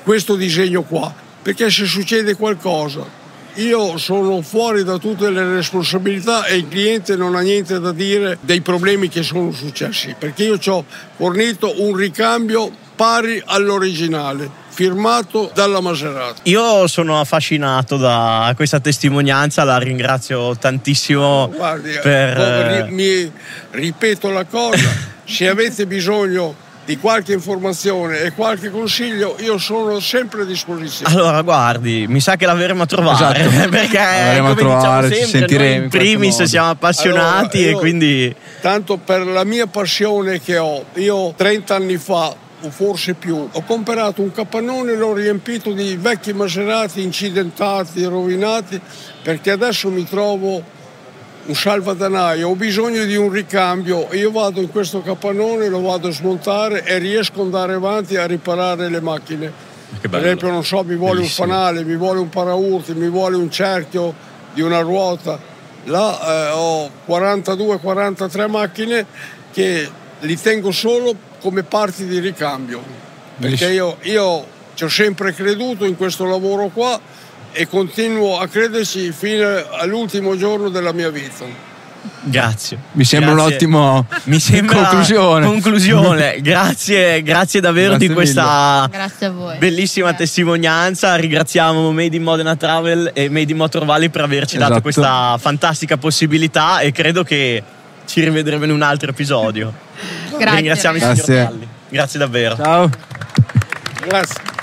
questo 0.03 0.35
disegno 0.35 0.81
qua, 0.81 1.15
perché 1.41 1.71
se 1.71 1.85
succede 1.85 2.35
qualcosa 2.35 3.23
io 3.53 3.97
sono 3.97 4.41
fuori 4.41 4.83
da 4.83 4.97
tutte 4.97 5.29
le 5.29 5.45
responsabilità 5.45 6.43
e 6.43 6.57
il 6.57 6.67
cliente 6.67 7.15
non 7.15 7.35
ha 7.35 7.39
niente 7.39 7.79
da 7.79 7.93
dire 7.93 8.37
dei 8.41 8.59
problemi 8.59 9.07
che 9.07 9.23
sono 9.23 9.53
successi, 9.53 10.13
perché 10.19 10.43
io 10.43 10.59
ci 10.59 10.69
ho 10.69 10.83
fornito 11.15 11.81
un 11.83 11.95
ricambio 11.95 12.69
pari 12.97 13.41
all'originale, 13.45 14.63
firmato 14.75 15.49
dalla 15.53 15.79
Maserati. 15.79 16.41
Io 16.49 16.85
sono 16.87 17.19
affascinato 17.19 17.95
da 17.95 18.51
questa 18.57 18.81
testimonianza, 18.81 19.63
la 19.63 19.77
ringrazio 19.77 20.55
tantissimo 20.57 21.49
Guardi, 21.55 21.93
eh, 21.93 21.99
per... 21.99 22.37
ri- 22.37 22.91
mi 22.93 23.31
ripeto 23.71 24.29
la 24.31 24.43
cosa, 24.43 24.89
se 25.23 25.47
avete 25.47 25.87
bisogno 25.87 26.63
di 26.83 26.97
qualche 26.99 27.33
informazione 27.33 28.19
e 28.19 28.31
qualche 28.33 28.69
consiglio, 28.69 29.37
io 29.39 29.57
sono 29.57 29.99
sempre 29.99 30.41
a 30.41 30.45
disposizione. 30.45 31.11
Allora, 31.15 31.41
guardi, 31.41 32.05
mi 32.07 32.19
sa 32.19 32.35
che 32.35 32.45
l'avremo 32.45 32.83
a 32.83 32.85
trovare 32.85 33.39
Esatto. 33.39 33.69
perché 33.71 33.97
L'avremo 33.97 34.47
a 34.47 34.49
come 34.49 34.55
trovare, 34.61 35.07
diciamo 35.07 35.25
ci 35.25 35.29
sempre, 35.31 35.39
sentiremo 35.39 35.75
in 35.77 35.83
in 35.83 35.89
primis 35.89 36.33
modo. 36.35 36.47
siamo 36.47 36.69
appassionati 36.69 37.57
Allora, 37.57 37.69
e 37.69 37.71
io- 37.71 37.77
quindi 37.79 38.35
Tanto 38.61 38.97
per 38.97 39.25
la 39.25 39.43
mia 39.45 39.65
passione 39.65 40.39
che 40.41 40.57
ho, 40.59 40.85
io 40.95 41.33
30 41.35 41.73
anni 41.75 41.97
fa 41.97 42.35
o 42.61 42.69
forse 42.69 43.13
più, 43.13 43.47
ho 43.51 43.63
comprato 43.63 44.21
un 44.21 44.31
capannone 44.31 44.93
e 44.93 44.95
l'ho 44.95 45.13
riempito 45.13 45.71
di 45.71 45.95
vecchi 45.97 46.33
Maserati 46.33 47.01
incidentati, 47.01 48.03
rovinati, 48.05 48.79
perché 49.21 49.51
adesso 49.51 49.89
mi 49.89 50.03
trovo 50.05 50.63
un 51.45 51.53
salvadanaio, 51.53 52.49
ho 52.49 52.55
bisogno 52.55 53.03
di 53.03 53.15
un 53.15 53.29
ricambio, 53.29 54.07
io 54.13 54.31
vado 54.31 54.61
in 54.61 54.71
questo 54.71 55.01
capannone, 55.01 55.67
lo 55.67 55.81
vado 55.81 56.07
a 56.07 56.11
smontare 56.11 56.83
e 56.85 56.97
riesco 56.97 57.41
ad 57.41 57.45
andare 57.45 57.73
avanti 57.73 58.15
a 58.15 58.25
riparare 58.25 58.89
le 58.89 59.01
macchine. 59.01 59.51
Per 60.01 60.19
esempio, 60.19 60.49
non 60.49 60.63
so, 60.63 60.83
mi 60.83 60.95
vuole 60.95 61.19
Bellissimo. 61.19 61.45
un 61.45 61.53
fanale, 61.53 61.83
mi 61.83 61.95
vuole 61.95 62.19
un 62.19 62.29
paraurti, 62.29 62.93
mi 62.93 63.09
vuole 63.09 63.35
un 63.35 63.51
cerchio 63.51 64.13
di 64.53 64.61
una 64.61 64.79
ruota. 64.79 65.37
Là 65.85 66.49
eh, 66.49 66.51
ho 66.53 66.89
42-43 67.07 68.49
macchine 68.49 69.05
che 69.51 69.87
li 70.21 70.39
tengo 70.41 70.71
solo 70.71 71.15
come 71.45 71.61
parti 71.61 72.07
di 72.07 72.17
ricambio. 72.17 72.81
Perché 73.39 73.71
io, 73.71 73.97
io 74.01 74.47
ci 74.73 74.83
ho 74.85 74.89
sempre 74.89 75.31
creduto 75.31 75.85
in 75.85 75.95
questo 75.95 76.25
lavoro 76.25 76.69
qua 76.73 76.99
e 77.51 77.67
continuo 77.67 78.39
a 78.39 78.47
crederci 78.47 79.11
fino 79.11 79.45
all'ultimo 79.73 80.35
giorno 80.35 80.69
della 80.69 80.91
mia 80.91 81.11
vita. 81.11 81.45
grazie. 82.23 82.79
Mi 82.93 83.03
sembra 83.03 83.33
Grazie. 83.33 83.47
un'ottima 83.67 84.05
Mi 84.23 84.39
sembra 84.39 84.77
conclusione. 84.79 85.45
conclusione. 85.45 86.41
grazie, 86.41 87.21
grazie 87.21 87.59
davvero 87.59 87.89
Grazie 87.91 88.07
di 88.07 88.13
questa 88.15 88.87
Grazie 88.91 89.25
a 89.27 89.31
voi. 89.31 89.57
bellissima 89.59 90.07
Grazie. 90.07 90.25
testimonianza. 90.25 91.15
Ringraziamo 91.15 91.91
Made 91.91 92.15
in 92.15 92.23
Modena 92.23 92.55
Travel 92.55 93.11
e 93.13 93.29
Made 93.29 93.51
in 93.51 93.57
Motor 93.57 93.85
Valley 93.85 94.09
per 94.09 94.21
averci 94.23 94.55
dato 94.57 94.71
Esatto. 94.71 94.81
questa 94.81 95.37
fantastica 95.39 95.97
possibilità 95.97 96.79
e 96.79 96.91
credo 96.91 97.23
che 97.23 97.61
ci 98.07 98.23
rivedremo 98.23 98.63
in 98.65 98.71
un 98.71 98.81
altro 98.81 99.11
episodio. 99.11 99.71
Grazie. 100.37 100.55
Ringraziamo 100.55 100.97
il 100.97 101.19
signor. 101.19 101.53
Grazie 101.89 102.19
davvero. 102.19 102.55
Ciao. 102.55 102.89
Grazie. 104.05 104.54